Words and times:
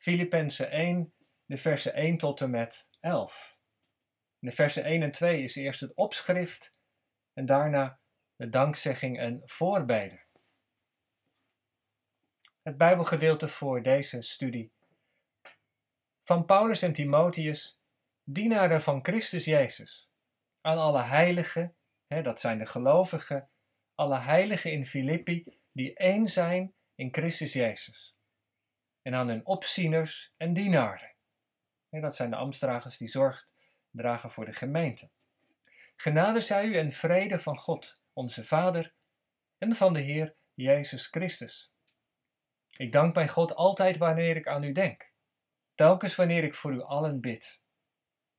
Filippenzen 0.00 0.70
1, 0.70 1.14
de 1.44 1.56
versen 1.56 1.94
1 1.94 2.18
tot 2.18 2.40
en 2.40 2.50
met 2.50 2.90
11. 3.00 3.58
In 4.38 4.48
de 4.48 4.54
versen 4.54 4.84
1 4.84 5.02
en 5.02 5.10
2 5.10 5.42
is 5.42 5.56
eerst 5.56 5.80
het 5.80 5.94
opschrift 5.94 6.78
en 7.32 7.46
daarna 7.46 8.00
de 8.36 8.48
dankzegging 8.48 9.18
en 9.18 9.42
voorbeden. 9.44 10.24
Het 12.62 12.76
Bijbelgedeelte 12.76 13.48
voor 13.48 13.82
deze 13.82 14.22
studie. 14.22 14.72
Van 16.22 16.44
Paulus 16.44 16.82
en 16.82 16.92
Timotheus, 16.92 17.80
dienaren 18.24 18.82
van 18.82 19.04
Christus 19.04 19.44
Jezus, 19.44 20.10
aan 20.60 20.78
alle 20.78 21.02
heiligen, 21.02 21.76
hè, 22.06 22.22
dat 22.22 22.40
zijn 22.40 22.58
de 22.58 22.66
gelovigen, 22.66 23.50
alle 23.94 24.18
heiligen 24.18 24.72
in 24.72 24.86
Filippi, 24.86 25.60
die 25.72 25.94
één 25.94 26.26
zijn 26.26 26.74
in 26.94 27.12
Christus 27.12 27.52
Jezus. 27.52 28.18
En 29.10 29.16
aan 29.16 29.28
hun 29.28 29.46
opzieners 29.46 30.32
en 30.36 30.52
dienaren. 30.52 31.14
Hè, 31.88 32.00
dat 32.00 32.16
zijn 32.16 32.30
de 32.30 32.36
ambtsdragers 32.36 32.96
die 32.96 33.08
zorg 33.08 33.48
dragen 33.90 34.30
voor 34.30 34.44
de 34.44 34.52
gemeente. 34.52 35.10
Genade 35.96 36.40
zij 36.40 36.64
u 36.64 36.76
en 36.76 36.92
vrede 36.92 37.38
van 37.38 37.56
God, 37.56 38.04
onze 38.12 38.44
Vader, 38.44 38.94
en 39.58 39.74
van 39.74 39.92
de 39.92 40.00
Heer 40.00 40.36
Jezus 40.54 41.06
Christus. 41.06 41.72
Ik 42.76 42.92
dank 42.92 43.14
mijn 43.14 43.28
God 43.28 43.54
altijd 43.54 43.96
wanneer 43.96 44.36
ik 44.36 44.46
aan 44.46 44.64
u 44.64 44.72
denk, 44.72 45.12
telkens 45.74 46.14
wanneer 46.14 46.44
ik 46.44 46.54
voor 46.54 46.72
u 46.72 46.80
allen 46.80 47.20
bid. 47.20 47.62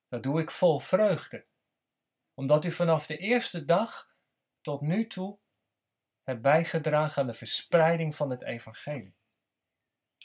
Dat 0.08 0.24
doe 0.24 0.42
ik 0.42 0.52
vol 0.52 0.80
vreugde, 0.80 1.46
omdat 2.34 2.66
u 2.66 2.72
vanaf 2.72 3.06
de 3.06 3.18
eerste 3.18 3.66
dag 3.66 4.16
tot 4.62 4.82
nu 4.82 5.08
toe 5.08 5.40
hebt 6.24 6.42
bijgedragen 6.42 7.22
aan 7.22 7.28
de 7.28 7.34
verspreiding 7.34 8.16
van 8.16 8.30
het 8.30 8.44
evangelie. 8.44 9.20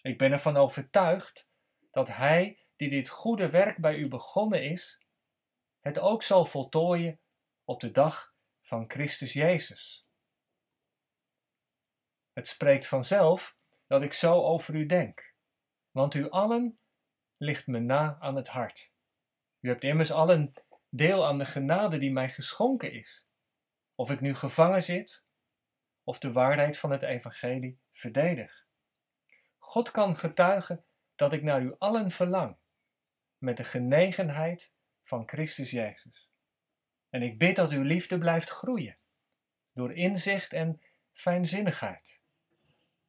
Ik 0.06 0.18
ben 0.18 0.32
ervan 0.32 0.56
overtuigd 0.56 1.48
dat 1.90 2.08
Hij 2.08 2.58
die 2.76 2.90
dit 2.90 3.08
goede 3.08 3.50
werk 3.50 3.78
bij 3.78 3.96
u 3.96 4.08
begonnen 4.08 4.62
is, 4.62 5.00
het 5.80 5.98
ook 5.98 6.22
zal 6.22 6.44
voltooien 6.44 7.20
op 7.64 7.80
de 7.80 7.90
dag 7.90 8.34
van 8.62 8.90
Christus 8.90 9.32
Jezus. 9.32 10.06
Het 12.32 12.46
spreekt 12.46 12.86
vanzelf 12.86 13.56
dat 13.86 14.02
ik 14.02 14.12
zo 14.12 14.42
over 14.42 14.74
u 14.74 14.86
denk, 14.86 15.34
want 15.90 16.14
u 16.14 16.30
allen 16.30 16.78
ligt 17.36 17.66
me 17.66 17.78
na 17.78 18.16
aan 18.20 18.36
het 18.36 18.48
hart. 18.48 18.90
U 19.60 19.68
hebt 19.68 19.84
immers 19.84 20.12
allen 20.12 20.52
deel 20.88 21.26
aan 21.26 21.38
de 21.38 21.46
genade 21.46 21.98
die 21.98 22.12
mij 22.12 22.28
geschonken 22.28 22.92
is, 22.92 23.26
of 23.94 24.10
ik 24.10 24.20
nu 24.20 24.34
gevangen 24.34 24.82
zit 24.82 25.24
of 26.04 26.18
de 26.18 26.32
waarheid 26.32 26.78
van 26.78 26.90
het 26.90 27.02
evangelie 27.02 27.80
verdedig. 27.92 28.65
God 29.66 29.90
kan 29.90 30.16
getuigen 30.16 30.84
dat 31.16 31.32
ik 31.32 31.42
naar 31.42 31.62
u 31.62 31.74
allen 31.78 32.10
verlang, 32.10 32.56
met 33.38 33.56
de 33.56 33.64
genegenheid 33.64 34.72
van 35.04 35.28
Christus 35.28 35.70
Jezus. 35.70 36.28
En 37.10 37.22
ik 37.22 37.38
bid 37.38 37.56
dat 37.56 37.70
uw 37.70 37.82
liefde 37.82 38.18
blijft 38.18 38.50
groeien, 38.50 38.96
door 39.72 39.92
inzicht 39.92 40.52
en 40.52 40.82
fijnzinnigheid, 41.12 42.20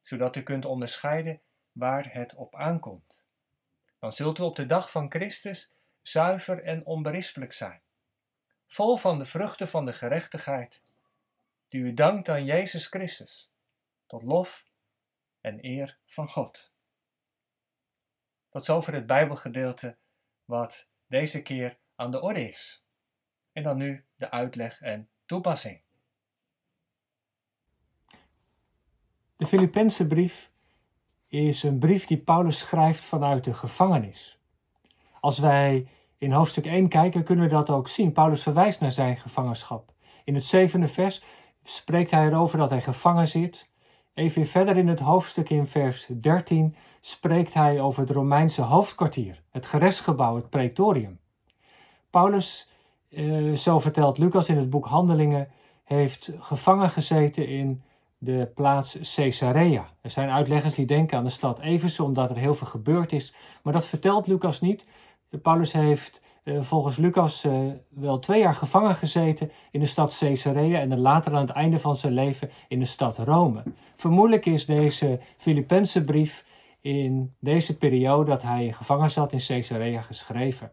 zodat 0.02 0.36
u 0.36 0.42
kunt 0.42 0.64
onderscheiden 0.64 1.40
waar 1.72 2.12
het 2.12 2.34
op 2.34 2.54
aankomt. 2.54 3.24
Dan 3.98 4.12
zult 4.12 4.38
u 4.38 4.42
op 4.42 4.56
de 4.56 4.66
dag 4.66 4.90
van 4.90 5.10
Christus 5.10 5.72
zuiver 6.02 6.62
en 6.62 6.86
onberispelijk 6.86 7.52
zijn, 7.52 7.80
vol 8.66 8.96
van 8.96 9.18
de 9.18 9.24
vruchten 9.24 9.68
van 9.68 9.86
de 9.86 9.92
gerechtigheid, 9.92 10.82
die 11.68 11.80
u 11.80 11.94
dankt 11.94 12.28
aan 12.28 12.44
Jezus 12.44 12.86
Christus, 12.86 13.50
tot 14.06 14.22
lof 14.22 14.67
en 15.40 15.64
eer 15.64 15.98
van 16.06 16.28
God. 16.28 16.72
Tot 18.48 18.64
zover 18.64 18.94
het 18.94 19.06
Bijbelgedeelte 19.06 19.96
wat 20.44 20.90
deze 21.06 21.42
keer 21.42 21.78
aan 21.94 22.10
de 22.10 22.20
orde 22.20 22.48
is. 22.48 22.84
En 23.52 23.62
dan 23.62 23.76
nu 23.76 24.04
de 24.16 24.30
uitleg 24.30 24.80
en 24.80 25.10
toepassing. 25.26 25.82
De 29.36 29.46
Filippense 29.46 30.06
brief 30.06 30.50
is 31.28 31.62
een 31.62 31.78
brief 31.78 32.06
die 32.06 32.18
Paulus 32.18 32.58
schrijft 32.58 33.04
vanuit 33.04 33.44
de 33.44 33.54
gevangenis. 33.54 34.38
Als 35.20 35.38
wij 35.38 35.86
in 36.18 36.32
hoofdstuk 36.32 36.66
1 36.66 36.88
kijken, 36.88 37.24
kunnen 37.24 37.44
we 37.44 37.50
dat 37.50 37.70
ook 37.70 37.88
zien. 37.88 38.12
Paulus 38.12 38.42
verwijst 38.42 38.80
naar 38.80 38.92
zijn 38.92 39.16
gevangenschap. 39.16 39.92
In 40.24 40.34
het 40.34 40.44
zevende 40.44 40.88
vers 40.88 41.22
spreekt 41.62 42.10
hij 42.10 42.26
erover 42.26 42.58
dat 42.58 42.70
hij 42.70 42.82
gevangen 42.82 43.28
zit. 43.28 43.68
Even 44.18 44.46
verder 44.46 44.76
in 44.76 44.88
het 44.88 45.00
hoofdstuk 45.00 45.50
in 45.50 45.66
vers 45.66 46.08
13 46.20 46.74
spreekt 47.00 47.54
hij 47.54 47.80
over 47.80 48.00
het 48.00 48.10
Romeinse 48.10 48.62
hoofdkwartier, 48.62 49.42
het 49.50 49.66
gerechtsgebouw, 49.66 50.36
het 50.36 50.50
praetorium. 50.50 51.18
Paulus, 52.10 52.68
eh, 53.10 53.52
zo 53.52 53.78
vertelt 53.78 54.18
Lucas 54.18 54.48
in 54.48 54.56
het 54.56 54.70
boek 54.70 54.86
Handelingen, 54.86 55.48
heeft 55.84 56.32
gevangen 56.38 56.90
gezeten 56.90 57.48
in 57.48 57.82
de 58.18 58.50
plaats 58.54 59.14
Caesarea. 59.14 59.90
Er 60.00 60.10
zijn 60.10 60.28
uitleggers 60.30 60.74
die 60.74 60.86
denken 60.86 61.18
aan 61.18 61.24
de 61.24 61.30
stad 61.30 61.58
Efeze, 61.58 62.02
omdat 62.02 62.30
er 62.30 62.36
heel 62.36 62.54
veel 62.54 62.66
gebeurd 62.66 63.12
is. 63.12 63.34
Maar 63.62 63.72
dat 63.72 63.86
vertelt 63.86 64.26
Lucas 64.26 64.60
niet. 64.60 64.86
Paulus 65.42 65.72
heeft 65.72 66.22
volgens 66.60 66.96
Lucas 66.96 67.44
uh, 67.44 67.52
wel 67.88 68.18
twee 68.18 68.40
jaar 68.40 68.54
gevangen 68.54 68.94
gezeten 68.94 69.50
in 69.70 69.80
de 69.80 69.86
stad 69.86 70.18
Caesarea 70.18 70.80
en 70.80 71.00
later 71.00 71.34
aan 71.34 71.46
het 71.46 71.50
einde 71.50 71.78
van 71.78 71.96
zijn 71.96 72.12
leven 72.12 72.50
in 72.68 72.78
de 72.78 72.84
stad 72.84 73.18
Rome. 73.18 73.62
Vermoedelijk 73.96 74.46
is 74.46 74.66
deze 74.66 75.20
Filippense 75.36 76.04
brief 76.04 76.44
in 76.80 77.34
deze 77.40 77.78
periode 77.78 78.30
dat 78.30 78.42
hij 78.42 78.72
gevangen 78.72 79.10
zat 79.10 79.32
in 79.32 79.42
Caesarea 79.46 80.00
geschreven. 80.00 80.70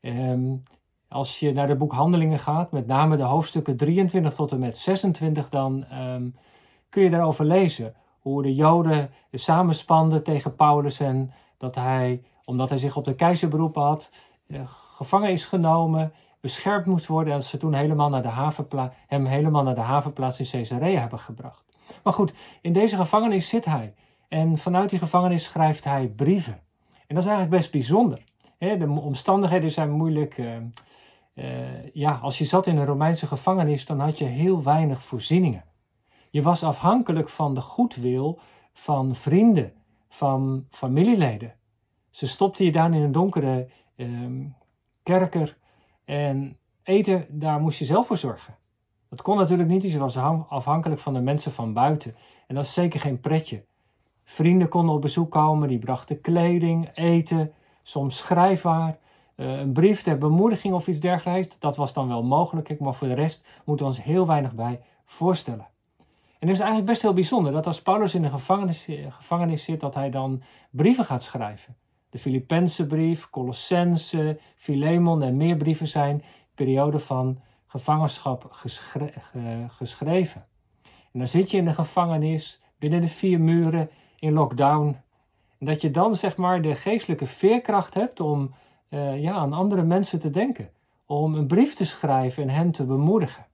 Um, 0.00 0.62
als 1.08 1.40
je 1.40 1.52
naar 1.52 1.66
de 1.66 1.76
boek 1.76 1.92
Handelingen 1.92 2.38
gaat, 2.38 2.72
met 2.72 2.86
name 2.86 3.16
de 3.16 3.22
hoofdstukken 3.22 3.76
23 3.76 4.34
tot 4.34 4.52
en 4.52 4.58
met 4.58 4.78
26, 4.78 5.48
dan 5.48 5.84
um, 5.92 6.36
kun 6.88 7.02
je 7.02 7.10
daarover 7.10 7.44
lezen 7.44 7.94
hoe 8.20 8.42
de 8.42 8.54
Joden 8.54 9.10
samenspanden 9.32 10.22
tegen 10.22 10.54
Paulus 10.54 11.00
en 11.00 11.32
dat 11.58 11.74
hij, 11.74 12.22
omdat 12.44 12.68
hij 12.68 12.78
zich 12.78 12.96
op 12.96 13.04
de 13.04 13.14
keizer 13.14 13.48
beroepen 13.48 13.82
had, 13.82 14.10
eh, 14.46 14.60
gevangen 14.96 15.30
is 15.30 15.44
genomen, 15.44 16.12
beschermd 16.40 16.86
moest 16.86 17.06
worden 17.06 17.32
en 17.32 17.38
dat 17.38 17.48
ze 17.48 17.56
toen 17.56 17.74
helemaal 17.74 18.08
naar 18.08 18.22
de 18.22 18.28
havenpla 18.28 18.92
hem 19.06 19.26
helemaal 19.26 19.62
naar 19.62 19.74
de 19.74 19.80
havenplaats 19.80 20.40
in 20.40 20.46
Caesarea 20.50 21.00
hebben 21.00 21.18
gebracht. 21.18 21.64
Maar 22.02 22.12
goed, 22.12 22.34
in 22.60 22.72
deze 22.72 22.96
gevangenis 22.96 23.48
zit 23.48 23.64
hij 23.64 23.94
en 24.28 24.58
vanuit 24.58 24.90
die 24.90 24.98
gevangenis 24.98 25.44
schrijft 25.44 25.84
hij 25.84 26.06
brieven. 26.06 26.60
En 27.06 27.14
dat 27.14 27.24
is 27.24 27.30
eigenlijk 27.30 27.56
best 27.56 27.70
bijzonder. 27.70 28.24
De 28.58 28.88
omstandigheden 28.88 29.70
zijn 29.70 29.90
moeilijk. 29.90 30.38
Uh, 30.38 30.56
uh, 31.34 31.92
ja, 31.92 32.18
als 32.22 32.38
je 32.38 32.44
zat 32.44 32.66
in 32.66 32.76
een 32.76 32.86
Romeinse 32.86 33.26
gevangenis, 33.26 33.86
dan 33.86 34.00
had 34.00 34.18
je 34.18 34.24
heel 34.24 34.62
weinig 34.62 35.02
voorzieningen. 35.02 35.64
Je 36.30 36.42
was 36.42 36.62
afhankelijk 36.62 37.28
van 37.28 37.54
de 37.54 37.60
goedwil 37.60 38.38
van 38.72 39.14
vrienden, 39.14 39.72
van 40.08 40.66
familieleden. 40.70 41.54
Ze 42.10 42.26
stopten 42.26 42.64
je 42.64 42.72
daar 42.72 42.94
in 42.94 43.02
een 43.02 43.12
donkere 43.12 43.68
um, 43.96 44.54
kerker 45.06 45.56
en 46.04 46.58
eten, 46.82 47.26
daar 47.28 47.60
moest 47.60 47.78
je 47.78 47.84
zelf 47.84 48.06
voor 48.06 48.16
zorgen. 48.16 48.56
Dat 49.08 49.22
kon 49.22 49.36
natuurlijk 49.36 49.68
niet, 49.68 49.82
dus 49.82 49.92
je 49.92 49.98
was 49.98 50.16
afhankelijk 50.48 51.00
van 51.00 51.12
de 51.12 51.20
mensen 51.20 51.52
van 51.52 51.72
buiten. 51.72 52.16
En 52.46 52.54
dat 52.54 52.64
is 52.64 52.72
zeker 52.72 53.00
geen 53.00 53.20
pretje. 53.20 53.64
Vrienden 54.24 54.68
konden 54.68 54.94
op 54.94 55.00
bezoek 55.00 55.30
komen, 55.30 55.68
die 55.68 55.78
brachten 55.78 56.20
kleding, 56.20 56.90
eten, 56.94 57.52
soms 57.82 58.16
schrijfwaar, 58.16 58.98
uh, 59.36 59.58
een 59.58 59.72
brief 59.72 60.02
ter 60.02 60.18
bemoediging 60.18 60.74
of 60.74 60.88
iets 60.88 61.00
dergelijks. 61.00 61.58
Dat 61.58 61.76
was 61.76 61.92
dan 61.92 62.08
wel 62.08 62.22
mogelijk, 62.22 62.78
maar 62.80 62.94
voor 62.94 63.08
de 63.08 63.14
rest 63.14 63.46
moeten 63.64 63.86
we 63.86 63.92
ons 63.92 64.02
heel 64.02 64.26
weinig 64.26 64.54
bij 64.54 64.80
voorstellen. 65.04 65.66
En 66.38 66.48
het 66.48 66.50
is 66.50 66.58
eigenlijk 66.58 66.90
best 66.90 67.02
heel 67.02 67.12
bijzonder 67.12 67.52
dat 67.52 67.66
als 67.66 67.82
Paulus 67.82 68.14
in 68.14 68.22
de 68.22 68.30
gevangenis, 68.30 68.88
gevangenis 69.08 69.64
zit, 69.64 69.80
dat 69.80 69.94
hij 69.94 70.10
dan 70.10 70.42
brieven 70.70 71.04
gaat 71.04 71.22
schrijven. 71.22 71.76
De 72.22 72.86
brief, 72.88 73.30
Colossense, 73.30 74.38
Philemon 74.56 75.22
en 75.22 75.36
meer 75.36 75.56
brieven 75.56 75.88
zijn 75.88 76.22
periode 76.54 76.98
van 76.98 77.40
gevangenschap 77.66 78.48
geschreven. 79.68 80.46
En 81.12 81.18
dan 81.18 81.28
zit 81.28 81.50
je 81.50 81.56
in 81.56 81.64
de 81.64 81.72
gevangenis, 81.72 82.60
binnen 82.78 83.00
de 83.00 83.08
vier 83.08 83.40
muren, 83.40 83.90
in 84.18 84.32
lockdown. 84.32 84.96
En 85.58 85.66
dat 85.66 85.80
je 85.80 85.90
dan 85.90 86.16
zeg 86.16 86.36
maar 86.36 86.62
de 86.62 86.74
geestelijke 86.74 87.26
veerkracht 87.26 87.94
hebt 87.94 88.20
om 88.20 88.54
uh, 88.90 89.22
ja, 89.22 89.32
aan 89.32 89.52
andere 89.52 89.82
mensen 89.82 90.20
te 90.20 90.30
denken. 90.30 90.70
Om 91.06 91.34
een 91.34 91.46
brief 91.46 91.74
te 91.74 91.84
schrijven 91.84 92.42
en 92.42 92.48
hen 92.48 92.70
te 92.70 92.84
bemoedigen. 92.84 93.46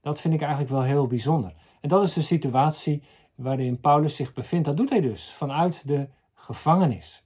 Dat 0.00 0.20
vind 0.20 0.34
ik 0.34 0.40
eigenlijk 0.40 0.70
wel 0.70 0.82
heel 0.82 1.06
bijzonder. 1.06 1.54
En 1.80 1.88
dat 1.88 2.02
is 2.02 2.12
de 2.12 2.22
situatie 2.22 3.02
waarin 3.34 3.80
Paulus 3.80 4.16
zich 4.16 4.32
bevindt. 4.32 4.66
Dat 4.66 4.76
doet 4.76 4.90
hij 4.90 5.00
dus 5.00 5.32
vanuit 5.32 5.86
de 5.86 6.08
gevangenis. 6.34 7.24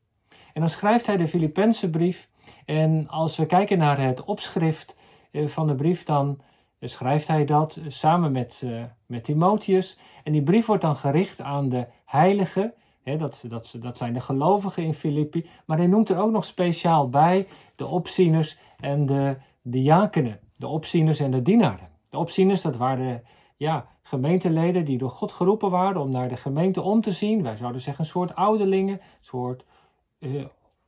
En 0.54 0.60
dan 0.60 0.70
schrijft 0.70 1.06
hij 1.06 1.16
de 1.16 1.28
Filippense 1.28 1.90
brief. 1.90 2.28
En 2.64 3.08
als 3.08 3.36
we 3.36 3.46
kijken 3.46 3.78
naar 3.78 4.00
het 4.00 4.24
opschrift 4.24 4.96
eh, 5.30 5.46
van 5.46 5.66
de 5.66 5.74
brief, 5.74 6.04
dan 6.04 6.40
schrijft 6.80 7.28
hij 7.28 7.44
dat 7.44 7.80
samen 7.86 8.32
met, 8.32 8.66
met 9.06 9.24
Timotheus. 9.24 9.98
En 10.24 10.32
die 10.32 10.42
brief 10.42 10.66
wordt 10.66 10.82
dan 10.82 10.96
gericht 10.96 11.40
aan 11.40 11.68
de 11.68 11.86
heiligen 12.04 12.74
dat, 13.04 13.44
dat, 13.48 13.76
dat 13.80 13.96
zijn 13.96 14.12
de 14.12 14.20
gelovigen 14.20 14.82
in 14.82 14.94
Filippi. 14.94 15.46
Maar 15.66 15.76
hij 15.76 15.86
noemt 15.86 16.08
er 16.08 16.18
ook 16.18 16.30
nog 16.30 16.44
speciaal 16.44 17.08
bij 17.08 17.46
de 17.76 17.86
opzieners 17.86 18.58
en 18.80 19.06
de 19.06 19.36
diakenen. 19.62 20.40
De 20.56 20.68
opzieners 20.68 21.18
en 21.20 21.30
de 21.30 21.42
dienaren. 21.42 21.88
De 22.10 22.18
opzieners, 22.18 22.62
dat 22.62 22.76
waren 22.76 23.22
ja, 23.56 23.86
gemeenteleden 24.02 24.84
die 24.84 24.98
door 24.98 25.10
God 25.10 25.32
geroepen 25.32 25.70
waren 25.70 26.00
om 26.00 26.10
naar 26.10 26.28
de 26.28 26.36
gemeente 26.36 26.82
om 26.82 27.00
te 27.00 27.12
zien. 27.12 27.42
Wij 27.42 27.56
zouden 27.56 27.80
zeggen 27.80 28.04
een 28.04 28.10
soort 28.10 28.34
ouderlingen, 28.34 28.94
een 28.94 29.00
soort 29.20 29.64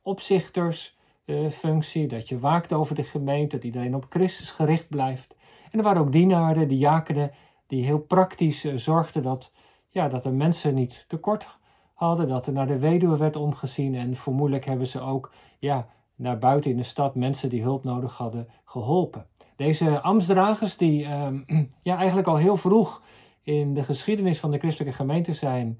opzichtersfunctie. 0.01 2.07
dat 2.07 2.29
je 2.29 2.39
waakt 2.39 2.73
over 2.73 2.95
de 2.95 3.03
gemeente, 3.03 3.55
dat 3.55 3.65
iedereen 3.65 3.95
op 3.95 4.05
Christus 4.09 4.51
gericht 4.51 4.89
blijft. 4.89 5.35
En 5.71 5.77
er 5.77 5.85
waren 5.85 6.01
ook 6.01 6.11
dienaren, 6.11 6.67
diakenen, 6.67 7.31
die 7.67 7.83
heel 7.83 7.99
praktisch 7.99 8.65
uh, 8.65 8.75
zorgden 8.75 9.23
dat, 9.23 9.51
ja, 9.89 10.07
dat 10.07 10.25
er 10.25 10.33
mensen 10.33 10.73
niet 10.73 11.05
tekort 11.07 11.57
hadden, 11.93 12.27
dat 12.27 12.47
er 12.47 12.53
naar 12.53 12.67
de 12.67 12.77
weduwe 12.77 13.17
werd 13.17 13.35
omgezien. 13.35 13.95
En 13.95 14.15
vermoedelijk 14.15 14.65
hebben 14.65 14.87
ze 14.87 14.99
ook 14.99 15.31
ja, 15.59 15.87
naar 16.15 16.37
buiten 16.37 16.71
in 16.71 16.77
de 16.77 16.83
stad 16.83 17.15
mensen 17.15 17.49
die 17.49 17.61
hulp 17.61 17.83
nodig 17.83 18.17
hadden 18.17 18.47
geholpen. 18.65 19.25
Deze 19.55 20.01
ambtsdragers 20.01 20.77
die 20.77 21.05
ehm, 21.05 21.41
ja, 21.81 21.97
eigenlijk 21.97 22.27
al 22.27 22.35
heel 22.35 22.57
vroeg 22.57 23.01
in 23.43 23.73
de 23.73 23.83
geschiedenis 23.83 24.39
van 24.39 24.51
de 24.51 24.57
christelijke 24.57 24.95
gemeente 24.95 25.33
zijn 25.33 25.79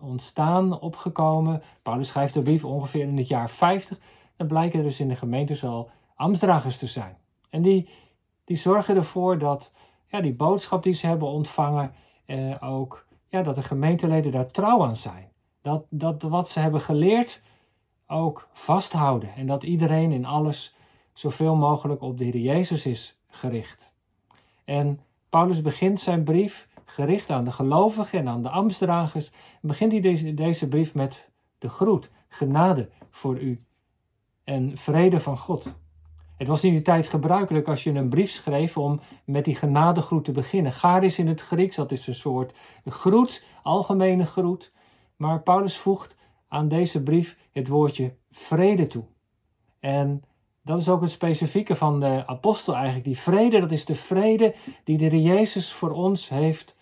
ontstaan, 0.00 0.80
opgekomen. 0.80 1.62
Paulus 1.82 2.08
schrijft 2.08 2.34
de 2.34 2.42
brief 2.42 2.64
ongeveer 2.64 3.02
in 3.02 3.16
het 3.16 3.28
jaar 3.28 3.50
50. 3.50 3.98
Dan 4.36 4.46
blijken 4.46 4.82
dus 4.82 5.00
in 5.00 5.08
de 5.08 5.16
gemeentes 5.16 5.64
al 5.64 5.90
ambtsdragers 6.14 6.78
te 6.78 6.86
zijn. 6.86 7.16
En 7.50 7.62
die, 7.62 7.88
die 8.44 8.56
zorgen 8.56 8.96
ervoor 8.96 9.38
dat 9.38 9.72
ja, 10.06 10.20
die 10.20 10.34
boodschap 10.34 10.82
die 10.82 10.92
ze 10.92 11.06
hebben 11.06 11.28
ontvangen 11.28 11.94
uh, 12.26 12.56
ook, 12.60 13.06
ja, 13.28 13.42
dat 13.42 13.54
de 13.54 13.62
gemeenteleden 13.62 14.32
daar 14.32 14.50
trouw 14.50 14.84
aan 14.84 14.96
zijn. 14.96 15.28
Dat, 15.62 15.84
dat 15.88 16.22
wat 16.22 16.48
ze 16.48 16.60
hebben 16.60 16.80
geleerd 16.80 17.42
ook 18.06 18.48
vasthouden. 18.52 19.34
En 19.34 19.46
dat 19.46 19.62
iedereen 19.62 20.12
in 20.12 20.24
alles 20.24 20.74
zoveel 21.12 21.56
mogelijk 21.56 22.02
op 22.02 22.18
de 22.18 22.24
Heer 22.24 22.36
Jezus 22.36 22.86
is 22.86 23.18
gericht. 23.28 23.94
En 24.64 25.00
Paulus 25.28 25.62
begint 25.62 26.00
zijn 26.00 26.24
brief 26.24 26.68
gericht 26.90 27.30
aan 27.30 27.44
de 27.44 27.50
gelovigen 27.50 28.18
en 28.18 28.28
aan 28.28 28.42
de 28.42 28.48
ambtsdragers. 28.48 29.30
Begint 29.60 29.92
hij 29.92 30.00
deze, 30.00 30.34
deze 30.34 30.68
brief 30.68 30.94
met 30.94 31.30
de 31.58 31.68
groet, 31.68 32.10
genade 32.28 32.88
voor 33.10 33.40
u 33.40 33.64
en 34.44 34.76
vrede 34.76 35.20
van 35.20 35.38
God. 35.38 35.78
Het 36.36 36.48
was 36.48 36.64
in 36.64 36.72
die 36.72 36.82
tijd 36.82 37.06
gebruikelijk 37.06 37.68
als 37.68 37.82
je 37.82 37.90
een 37.90 38.08
brief 38.08 38.30
schreef 38.30 38.76
om 38.76 39.00
met 39.24 39.44
die 39.44 39.54
genadegroet 39.54 40.24
te 40.24 40.32
beginnen. 40.32 40.72
Charis 40.72 41.18
in 41.18 41.28
het 41.28 41.40
Grieks, 41.40 41.76
dat 41.76 41.92
is 41.92 42.06
een 42.06 42.14
soort 42.14 42.54
groet, 42.84 43.44
algemene 43.62 44.26
groet. 44.26 44.72
Maar 45.16 45.42
Paulus 45.42 45.76
voegt 45.76 46.16
aan 46.48 46.68
deze 46.68 47.02
brief 47.02 47.36
het 47.52 47.68
woordje 47.68 48.14
vrede 48.30 48.86
toe. 48.86 49.04
En 49.80 50.22
dat 50.62 50.80
is 50.80 50.88
ook 50.88 51.00
het 51.00 51.10
specifieke 51.10 51.76
van 51.76 52.00
de 52.00 52.26
apostel 52.26 52.74
eigenlijk. 52.74 53.04
Die 53.04 53.18
vrede, 53.18 53.60
dat 53.60 53.70
is 53.70 53.84
de 53.84 53.94
vrede 53.94 54.54
die 54.84 54.98
de 54.98 55.22
Jezus 55.22 55.72
voor 55.72 55.90
ons 55.90 56.28
heeft 56.28 56.76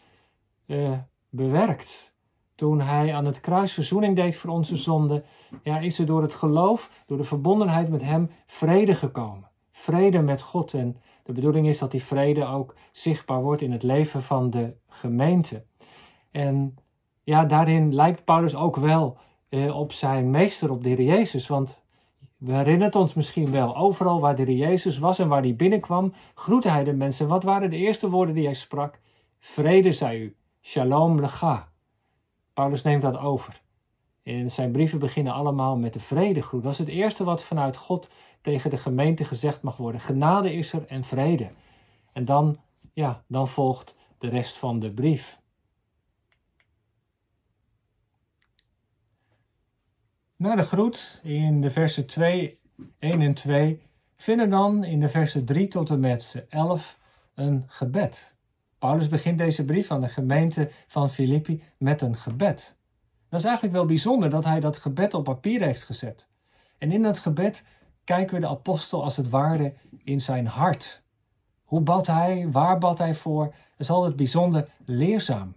uh, 0.68 0.92
bewerkt. 1.28 2.16
Toen 2.54 2.80
hij 2.80 3.14
aan 3.14 3.24
het 3.24 3.40
kruis 3.40 3.72
verzoening 3.72 4.16
deed 4.16 4.36
voor 4.36 4.50
onze 4.50 4.76
zonden, 4.76 5.24
ja, 5.62 5.78
is 5.78 5.98
er 5.98 6.06
door 6.06 6.22
het 6.22 6.34
geloof, 6.34 7.02
door 7.06 7.16
de 7.16 7.24
verbondenheid 7.24 7.88
met 7.88 8.02
hem, 8.02 8.30
vrede 8.46 8.94
gekomen. 8.94 9.48
Vrede 9.70 10.20
met 10.20 10.42
God. 10.42 10.74
En 10.74 10.96
de 11.24 11.32
bedoeling 11.32 11.66
is 11.66 11.78
dat 11.78 11.90
die 11.90 12.02
vrede 12.02 12.44
ook 12.44 12.74
zichtbaar 12.92 13.42
wordt 13.42 13.62
in 13.62 13.72
het 13.72 13.82
leven 13.82 14.22
van 14.22 14.50
de 14.50 14.74
gemeente. 14.88 15.64
En 16.30 16.76
ja, 17.24 17.44
daarin 17.44 17.94
lijkt 17.94 18.24
Paulus 18.24 18.54
ook 18.54 18.76
wel 18.76 19.18
eh, 19.48 19.78
op 19.78 19.92
zijn 19.92 20.30
meester, 20.30 20.70
op 20.70 20.82
de 20.82 20.88
Heer 20.88 21.02
Jezus. 21.02 21.46
Want 21.46 21.82
we 22.36 22.52
herinneren 22.52 23.00
ons 23.00 23.14
misschien 23.14 23.50
wel, 23.50 23.76
overal 23.76 24.20
waar 24.20 24.36
de 24.36 24.42
Heer 24.42 24.56
Jezus 24.56 24.98
was 24.98 25.18
en 25.18 25.28
waar 25.28 25.42
hij 25.42 25.56
binnenkwam, 25.56 26.12
groette 26.34 26.68
hij 26.68 26.84
de 26.84 26.92
mensen. 26.92 27.28
Wat 27.28 27.42
waren 27.42 27.70
de 27.70 27.76
eerste 27.76 28.10
woorden 28.10 28.34
die 28.34 28.44
hij 28.44 28.54
sprak? 28.54 29.00
Vrede 29.38 29.92
zij 29.92 30.18
u, 30.18 30.36
shalom 30.60 31.20
lecha. 31.20 31.68
Paulus 32.52 32.82
neemt 32.82 33.02
dat 33.02 33.16
over. 33.16 33.60
En 34.22 34.50
zijn 34.50 34.72
brieven 34.72 34.98
beginnen 34.98 35.32
allemaal 35.32 35.76
met 35.76 35.92
de 35.92 36.00
vredegroet. 36.00 36.62
Dat 36.62 36.72
is 36.72 36.78
het 36.78 36.88
eerste 36.88 37.24
wat 37.24 37.44
vanuit 37.44 37.76
God 37.76 38.10
tegen 38.40 38.70
de 38.70 38.76
gemeente 38.76 39.24
gezegd 39.24 39.62
mag 39.62 39.76
worden. 39.76 40.00
Genade 40.00 40.52
is 40.52 40.72
er 40.72 40.86
en 40.86 41.04
vrede. 41.04 41.48
En 42.12 42.24
dan, 42.24 42.56
ja, 42.92 43.24
dan 43.26 43.48
volgt 43.48 43.94
de 44.18 44.28
rest 44.28 44.58
van 44.58 44.78
de 44.78 44.92
brief. 44.92 45.40
Na 50.36 50.56
de 50.56 50.62
groet 50.62 51.20
in 51.24 51.60
de 51.60 51.70
versen 51.70 52.06
2, 52.06 52.60
1 52.98 53.20
en 53.20 53.34
2 53.34 53.82
vinden 54.16 54.50
dan 54.50 54.84
in 54.84 55.00
de 55.00 55.08
versen 55.08 55.44
3 55.44 55.68
tot 55.68 55.90
en 55.90 56.00
met 56.00 56.46
11 56.48 56.98
een 57.34 57.64
gebed. 57.66 58.37
Paulus 58.78 59.06
begint 59.06 59.38
deze 59.38 59.64
brief 59.64 59.90
aan 59.90 60.00
de 60.00 60.08
gemeente 60.08 60.70
van 60.86 61.10
Filippi 61.10 61.62
met 61.78 62.02
een 62.02 62.16
gebed. 62.16 62.76
Dat 63.28 63.40
is 63.40 63.46
eigenlijk 63.46 63.74
wel 63.74 63.86
bijzonder 63.86 64.30
dat 64.30 64.44
hij 64.44 64.60
dat 64.60 64.78
gebed 64.78 65.14
op 65.14 65.24
papier 65.24 65.62
heeft 65.62 65.84
gezet. 65.84 66.26
En 66.78 66.92
in 66.92 67.02
dat 67.02 67.18
gebed 67.18 67.64
kijken 68.04 68.34
we 68.34 68.40
de 68.40 68.48
apostel 68.48 69.04
als 69.04 69.16
het 69.16 69.28
ware 69.28 69.72
in 70.04 70.20
zijn 70.20 70.46
hart. 70.46 71.02
Hoe 71.64 71.80
bad 71.80 72.06
hij? 72.06 72.48
Waar 72.50 72.78
bad 72.78 72.98
hij 72.98 73.14
voor? 73.14 73.44
Dat 73.44 73.54
is 73.78 73.90
altijd 73.90 74.16
bijzonder 74.16 74.68
leerzaam. 74.84 75.56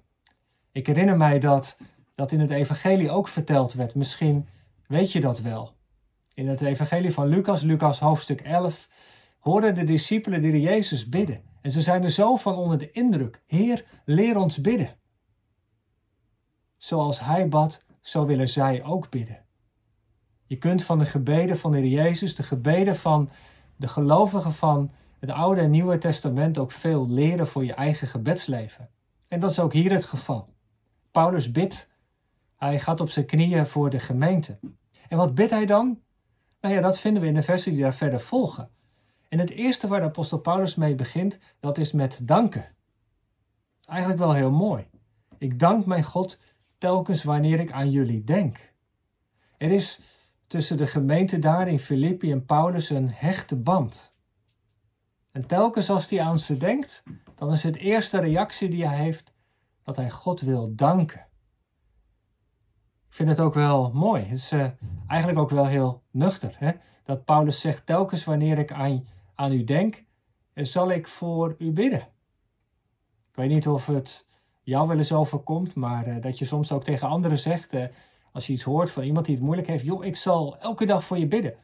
Ik 0.71 0.87
herinner 0.87 1.17
mij 1.17 1.39
dat 1.39 1.77
dat 2.15 2.31
in 2.31 2.39
het 2.39 2.51
evangelie 2.51 3.11
ook 3.11 3.27
verteld 3.27 3.73
werd. 3.73 3.95
Misschien 3.95 4.47
weet 4.87 5.11
je 5.11 5.19
dat 5.19 5.41
wel. 5.41 5.73
In 6.33 6.47
het 6.47 6.61
evangelie 6.61 7.13
van 7.13 7.27
Lucas, 7.27 7.61
Lucas 7.61 7.99
hoofdstuk 7.99 8.41
11, 8.41 8.87
hoorden 9.39 9.75
de 9.75 9.83
discipelen 9.83 10.41
de 10.41 10.61
Jezus 10.61 11.09
bidden. 11.09 11.50
En 11.61 11.71
ze 11.71 11.81
zijn 11.81 12.03
er 12.03 12.09
zo 12.09 12.35
van 12.35 12.55
onder 12.55 12.77
de 12.77 12.91
indruk. 12.91 13.43
Heer, 13.45 13.85
leer 14.05 14.37
ons 14.37 14.61
bidden. 14.61 14.97
Zoals 16.77 17.19
hij 17.19 17.47
bad, 17.47 17.83
zo 18.01 18.25
willen 18.25 18.49
zij 18.49 18.83
ook 18.83 19.09
bidden. 19.09 19.45
Je 20.45 20.57
kunt 20.57 20.83
van 20.83 20.99
de 20.99 21.05
gebeden 21.05 21.57
van 21.57 21.71
de 21.71 21.89
Jezus, 21.89 22.35
de 22.35 22.43
gebeden 22.43 22.95
van 22.95 23.29
de 23.75 23.87
gelovigen 23.87 24.51
van 24.53 24.91
het 25.19 25.29
Oude 25.29 25.61
en 25.61 25.69
Nieuwe 25.69 25.97
Testament 25.97 26.57
ook 26.57 26.71
veel 26.71 27.09
leren 27.09 27.47
voor 27.47 27.65
je 27.65 27.73
eigen 27.73 28.07
gebedsleven. 28.07 28.89
En 29.27 29.39
dat 29.39 29.51
is 29.51 29.59
ook 29.59 29.73
hier 29.73 29.91
het 29.91 30.05
geval. 30.05 30.47
Paulus 31.11 31.51
bidt, 31.51 31.89
hij 32.55 32.79
gaat 32.79 32.99
op 32.99 33.09
zijn 33.09 33.25
knieën 33.25 33.65
voor 33.65 33.89
de 33.89 33.99
gemeente. 33.99 34.59
En 35.07 35.17
wat 35.17 35.35
bidt 35.35 35.51
hij 35.51 35.65
dan? 35.65 35.99
Nou 36.61 36.75
ja, 36.75 36.81
dat 36.81 36.99
vinden 36.99 37.21
we 37.21 37.27
in 37.27 37.33
de 37.33 37.41
versen 37.41 37.71
die 37.71 37.81
daar 37.81 37.93
verder 37.93 38.19
volgen. 38.19 38.69
En 39.31 39.39
het 39.39 39.49
eerste 39.49 39.87
waar 39.87 39.99
de 39.99 40.05
apostel 40.05 40.39
Paulus 40.39 40.75
mee 40.75 40.95
begint, 40.95 41.37
dat 41.59 41.77
is 41.77 41.91
met 41.91 42.19
danken. 42.23 42.65
Eigenlijk 43.85 44.19
wel 44.19 44.33
heel 44.33 44.51
mooi. 44.51 44.87
Ik 45.37 45.59
dank 45.59 45.85
mijn 45.85 46.03
God 46.03 46.39
telkens 46.77 47.23
wanneer 47.23 47.59
ik 47.59 47.71
aan 47.71 47.91
jullie 47.91 48.23
denk. 48.23 48.73
Er 49.57 49.71
is 49.71 49.99
tussen 50.47 50.77
de 50.77 50.87
gemeente 50.87 51.39
daar 51.39 51.67
in 51.67 51.79
Filippi 51.79 52.31
en 52.31 52.45
Paulus 52.45 52.89
een 52.89 53.09
hechte 53.09 53.55
band. 53.55 54.11
En 55.31 55.47
telkens 55.47 55.89
als 55.89 56.09
hij 56.09 56.21
aan 56.21 56.39
ze 56.39 56.57
denkt, 56.57 57.03
dan 57.35 57.51
is 57.51 57.63
het 57.63 57.75
eerste 57.75 58.19
reactie 58.19 58.69
die 58.69 58.87
hij 58.87 58.97
heeft 58.97 59.33
dat 59.83 59.95
hij 59.95 60.09
God 60.09 60.41
wil 60.41 60.75
danken. 60.75 61.27
Ik 63.07 63.13
vind 63.13 63.29
het 63.29 63.39
ook 63.39 63.53
wel 63.53 63.91
mooi. 63.93 64.23
Het 64.23 64.37
is 64.37 64.51
uh, 64.51 64.67
eigenlijk 65.07 65.39
ook 65.39 65.49
wel 65.49 65.65
heel 65.65 66.03
nuchter. 66.09 66.55
Hè? 66.57 66.71
Dat 67.03 67.25
Paulus 67.25 67.61
zegt, 67.61 67.85
telkens 67.85 68.23
wanneer 68.23 68.57
ik 68.57 68.71
aan, 68.71 69.05
aan 69.41 69.51
u 69.51 69.63
denk, 69.63 70.03
eh, 70.53 70.65
zal 70.65 70.91
ik 70.91 71.07
voor 71.07 71.55
u 71.57 71.71
bidden. 71.71 71.99
Ik 73.29 73.35
weet 73.35 73.49
niet 73.49 73.67
of 73.67 73.85
het 73.85 74.27
jou 74.61 74.87
wel 74.87 74.97
eens 74.97 75.13
overkomt, 75.13 75.75
maar 75.75 76.07
uh, 76.07 76.21
dat 76.21 76.39
je 76.39 76.45
soms 76.45 76.71
ook 76.71 76.83
tegen 76.83 77.07
anderen 77.07 77.39
zegt, 77.39 77.75
als 78.31 78.47
je 78.47 78.53
iets 78.53 78.63
hoort 78.63 78.91
van 78.91 79.03
iemand 79.03 79.25
die 79.25 79.35
het 79.35 79.43
moeilijk 79.43 79.67
heeft, 79.67 79.85
joh, 79.85 80.05
ik 80.05 80.15
zal 80.15 80.57
elke 80.57 80.85
dag 80.85 81.03
voor 81.03 81.17
je 81.17 81.27
bidden. 81.27 81.55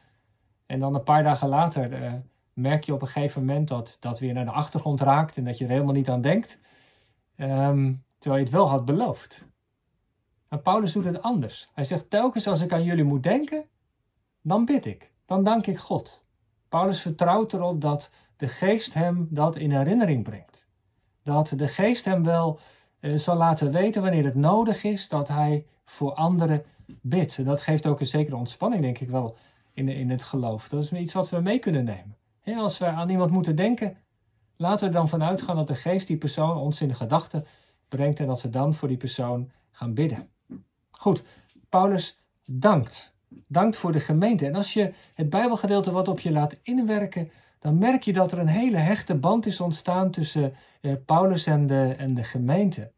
En 0.66 0.80
dan 0.80 0.94
een 0.94 1.02
paar 1.02 1.22
dagen 1.22 1.48
later 1.48 2.22
merk 2.52 2.84
je 2.84 2.94
op 2.94 3.02
een 3.02 3.08
gegeven 3.08 3.44
moment 3.44 3.68
dat 3.68 3.96
dat 4.00 4.18
weer 4.18 4.34
naar 4.34 4.44
de 4.44 4.50
achtergrond 4.50 5.00
raakt 5.00 5.36
en 5.36 5.44
dat 5.44 5.58
je 5.58 5.64
er 5.64 5.70
helemaal 5.70 5.94
niet 5.94 6.08
aan 6.08 6.20
denkt, 6.20 6.58
um, 7.36 8.04
terwijl 8.18 8.40
je 8.40 8.46
het 8.46 8.56
wel 8.56 8.68
had 8.68 8.84
beloofd. 8.84 9.44
Maar 10.48 10.58
Paulus 10.58 10.92
doet 10.92 11.04
het 11.04 11.22
anders. 11.22 11.70
Hij 11.74 11.84
zegt 11.84 12.10
telkens 12.10 12.46
als 12.46 12.60
ik 12.60 12.72
aan 12.72 12.84
jullie 12.84 13.04
moet 13.04 13.22
denken, 13.22 13.64
dan 14.42 14.64
bid 14.64 14.86
ik. 14.86 15.12
Dan 15.26 15.44
dank 15.44 15.66
ik 15.66 15.78
God. 15.78 16.26
Paulus 16.68 17.00
vertrouwt 17.00 17.52
erop 17.52 17.80
dat 17.80 18.10
de 18.36 18.48
geest 18.48 18.94
hem 18.94 19.26
dat 19.30 19.56
in 19.56 19.70
herinnering 19.70 20.22
brengt. 20.22 20.66
Dat 21.22 21.52
de 21.56 21.68
geest 21.68 22.04
hem 22.04 22.24
wel 22.24 22.60
eh, 23.00 23.16
zal 23.16 23.36
laten 23.36 23.72
weten 23.72 24.02
wanneer 24.02 24.24
het 24.24 24.34
nodig 24.34 24.84
is 24.84 25.08
dat 25.08 25.28
hij 25.28 25.66
voor 25.84 26.14
anderen 26.14 26.64
bidt. 26.86 27.38
En 27.38 27.44
dat 27.44 27.62
geeft 27.62 27.86
ook 27.86 28.00
een 28.00 28.06
zekere 28.06 28.36
ontspanning, 28.36 28.82
denk 28.82 28.98
ik 28.98 29.08
wel, 29.08 29.36
in, 29.72 29.88
in 29.88 30.10
het 30.10 30.24
geloof. 30.24 30.68
Dat 30.68 30.82
is 30.82 30.92
iets 30.92 31.12
wat 31.12 31.30
we 31.30 31.40
mee 31.40 31.58
kunnen 31.58 31.84
nemen. 31.84 32.16
als 32.58 32.78
we 32.78 32.86
aan 32.86 33.10
iemand 33.10 33.30
moeten 33.30 33.56
denken, 33.56 33.96
laten 34.56 34.88
we 34.88 34.94
dan 34.94 35.08
vanuit 35.08 35.42
gaan 35.42 35.56
dat 35.56 35.66
de 35.66 35.74
geest 35.74 36.06
die 36.06 36.16
persoon 36.16 36.56
ons 36.56 36.80
in 36.80 36.88
de 36.88 36.94
gedachten 36.94 37.46
brengt 37.88 38.20
en 38.20 38.26
dat 38.26 38.42
we 38.42 38.50
dan 38.50 38.74
voor 38.74 38.88
die 38.88 38.96
persoon 38.96 39.50
gaan 39.70 39.94
bidden. 39.94 40.28
Goed, 40.90 41.22
Paulus 41.68 42.18
dankt. 42.44 43.16
Dankt 43.46 43.76
voor 43.76 43.92
de 43.92 44.00
gemeente. 44.00 44.46
En 44.46 44.54
als 44.54 44.72
je 44.72 44.92
het 45.14 45.30
Bijbelgedeelte 45.30 45.90
wat 45.90 46.08
op 46.08 46.20
je 46.20 46.30
laat 46.30 46.56
inwerken, 46.62 47.30
dan 47.58 47.78
merk 47.78 48.02
je 48.02 48.12
dat 48.12 48.32
er 48.32 48.38
een 48.38 48.46
hele 48.46 48.76
hechte 48.76 49.14
band 49.14 49.46
is 49.46 49.60
ontstaan 49.60 50.10
tussen 50.10 50.54
eh, 50.80 50.92
Paulus 51.06 51.46
en 51.46 51.66
de, 51.66 51.94
en 51.98 52.14
de 52.14 52.24
gemeente. 52.24 52.90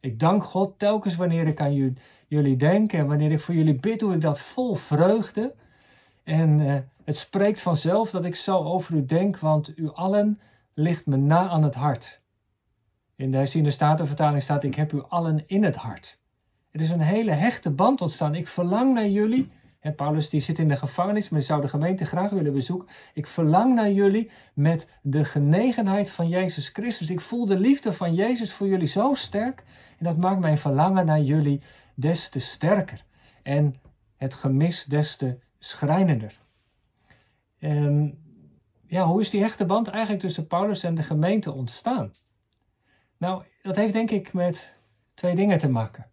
Ik 0.00 0.18
dank 0.18 0.44
God 0.44 0.78
telkens 0.78 1.16
wanneer 1.16 1.46
ik 1.46 1.60
aan 1.60 1.96
jullie 2.28 2.56
denk 2.56 2.92
en 2.92 3.06
wanneer 3.06 3.32
ik 3.32 3.40
voor 3.40 3.54
jullie 3.54 3.80
bid, 3.80 4.00
doe 4.00 4.14
ik 4.14 4.20
dat 4.20 4.40
vol 4.40 4.74
vreugde. 4.74 5.54
En 6.24 6.60
eh, 6.60 6.74
het 7.04 7.16
spreekt 7.16 7.62
vanzelf 7.62 8.10
dat 8.10 8.24
ik 8.24 8.34
zo 8.34 8.56
over 8.56 8.94
u 8.94 9.04
denk, 9.04 9.38
want 9.38 9.78
u 9.78 9.90
allen 9.92 10.40
ligt 10.74 11.06
me 11.06 11.16
na 11.16 11.48
aan 11.48 11.62
het 11.62 11.74
hart. 11.74 12.20
In 13.16 13.30
de 13.30 13.36
herziende 13.36 13.70
statenvertaling 13.70 14.42
staat: 14.42 14.64
Ik 14.64 14.74
heb 14.74 14.92
u 14.92 15.02
allen 15.08 15.42
in 15.46 15.64
het 15.64 15.76
hart. 15.76 16.18
Er 16.70 16.80
is 16.80 16.90
een 16.90 17.00
hele 17.00 17.30
hechte 17.30 17.70
band 17.70 18.00
ontstaan. 18.00 18.34
Ik 18.34 18.48
verlang 18.48 18.94
naar 18.94 19.08
jullie. 19.08 19.50
Paulus 19.94 20.28
die 20.28 20.40
zit 20.40 20.58
in 20.58 20.68
de 20.68 20.76
gevangenis, 20.76 21.28
maar 21.28 21.42
zou 21.42 21.60
de 21.60 21.68
gemeente 21.68 22.04
graag 22.04 22.30
willen 22.30 22.52
bezoeken. 22.52 22.88
Ik 23.14 23.26
verlang 23.26 23.74
naar 23.74 23.90
jullie 23.90 24.30
met 24.54 24.88
de 25.02 25.24
genegenheid 25.24 26.10
van 26.10 26.28
Jezus 26.28 26.68
Christus. 26.68 27.10
Ik 27.10 27.20
voel 27.20 27.46
de 27.46 27.58
liefde 27.58 27.92
van 27.92 28.14
Jezus 28.14 28.52
voor 28.52 28.66
jullie 28.68 28.86
zo 28.86 29.14
sterk. 29.14 29.64
En 29.98 30.04
dat 30.04 30.16
maakt 30.16 30.40
mijn 30.40 30.58
verlangen 30.58 31.06
naar 31.06 31.20
jullie 31.20 31.60
des 31.94 32.28
te 32.28 32.40
sterker. 32.40 33.04
En 33.42 33.80
het 34.16 34.34
gemis 34.34 34.84
des 34.84 35.16
te 35.16 35.38
schrijnender. 35.58 36.40
En 37.58 38.18
ja, 38.86 39.04
hoe 39.04 39.20
is 39.20 39.30
die 39.30 39.40
hechte 39.42 39.64
band 39.64 39.88
eigenlijk 39.88 40.20
tussen 40.20 40.46
Paulus 40.46 40.82
en 40.82 40.94
de 40.94 41.02
gemeente 41.02 41.52
ontstaan? 41.52 42.12
Nou, 43.18 43.42
dat 43.62 43.76
heeft 43.76 43.92
denk 43.92 44.10
ik 44.10 44.32
met 44.32 44.72
twee 45.14 45.34
dingen 45.34 45.58
te 45.58 45.68
maken. 45.68 46.06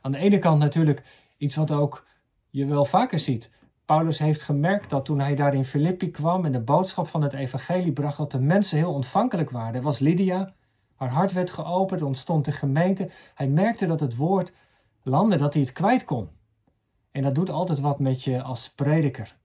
Aan 0.00 0.12
de 0.12 0.18
ene 0.18 0.38
kant 0.38 0.58
natuurlijk 0.58 1.02
iets 1.36 1.54
wat 1.54 1.70
ook 1.70 2.06
je 2.50 2.66
wel 2.66 2.84
vaker 2.84 3.18
ziet. 3.18 3.50
Paulus 3.84 4.18
heeft 4.18 4.42
gemerkt 4.42 4.90
dat 4.90 5.04
toen 5.04 5.20
hij 5.20 5.34
daar 5.34 5.54
in 5.54 5.64
Filippi 5.64 6.10
kwam 6.10 6.44
en 6.44 6.52
de 6.52 6.60
boodschap 6.60 7.06
van 7.06 7.22
het 7.22 7.32
evangelie 7.32 7.92
bracht, 7.92 8.16
dat 8.16 8.32
de 8.32 8.40
mensen 8.40 8.78
heel 8.78 8.92
ontvankelijk 8.92 9.50
waren. 9.50 9.74
Er 9.74 9.82
was 9.82 9.98
Lydia, 9.98 10.54
haar 10.94 11.10
hart 11.10 11.32
werd 11.32 11.50
geopend, 11.50 12.02
ontstond 12.02 12.44
de 12.44 12.52
gemeente. 12.52 13.10
Hij 13.34 13.48
merkte 13.48 13.86
dat 13.86 14.00
het 14.00 14.16
woord 14.16 14.52
landde, 15.02 15.36
dat 15.36 15.54
hij 15.54 15.62
het 15.62 15.72
kwijt 15.72 16.04
kon. 16.04 16.28
En 17.10 17.22
dat 17.22 17.34
doet 17.34 17.50
altijd 17.50 17.80
wat 17.80 17.98
met 17.98 18.22
je 18.22 18.42
als 18.42 18.70
prediker. 18.70 19.36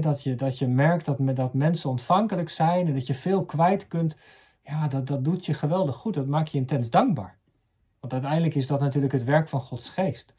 dat, 0.00 0.22
je, 0.22 0.34
dat 0.34 0.58
je 0.58 0.66
merkt 0.66 1.04
dat, 1.04 1.16
dat 1.36 1.54
mensen 1.54 1.90
ontvankelijk 1.90 2.48
zijn 2.48 2.86
en 2.86 2.94
dat 2.94 3.06
je 3.06 3.14
veel 3.14 3.44
kwijt 3.44 3.88
kunt. 3.88 4.16
Ja, 4.62 4.88
dat, 4.88 5.06
dat 5.06 5.24
doet 5.24 5.46
je 5.46 5.54
geweldig 5.54 5.96
goed. 5.96 6.14
Dat 6.14 6.26
maakt 6.26 6.52
je 6.52 6.58
intens 6.58 6.90
dankbaar. 6.90 7.38
Want 8.00 8.12
uiteindelijk 8.12 8.54
is 8.54 8.66
dat 8.66 8.80
natuurlijk 8.80 9.12
het 9.12 9.24
werk 9.24 9.48
van 9.48 9.60
Gods 9.60 9.88
geest. 9.88 10.34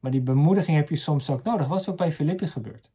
Maar 0.00 0.10
die 0.10 0.20
bemoediging 0.20 0.76
heb 0.76 0.88
je 0.88 0.96
soms 0.96 1.30
ook 1.30 1.42
nodig. 1.42 1.66
Wat 1.66 1.80
is 1.80 1.88
ook 1.88 1.96
bij 1.96 2.12
Filippi 2.12 2.46
gebeurd. 2.46 2.90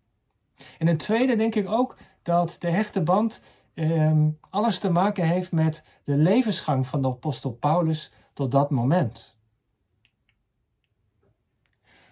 En 0.77 0.87
het 0.87 0.99
tweede 0.99 1.35
denk 1.35 1.55
ik 1.55 1.69
ook 1.69 1.97
dat 2.21 2.55
de 2.59 2.69
hechte 2.69 3.01
band 3.01 3.41
ehm, 3.73 4.29
alles 4.49 4.79
te 4.79 4.89
maken 4.89 5.27
heeft 5.27 5.51
met 5.51 5.83
de 6.03 6.15
levensgang 6.15 6.87
van 6.87 7.01
de 7.01 7.07
apostel 7.07 7.51
Paulus 7.51 8.11
tot 8.33 8.51
dat 8.51 8.69
moment. 8.69 9.35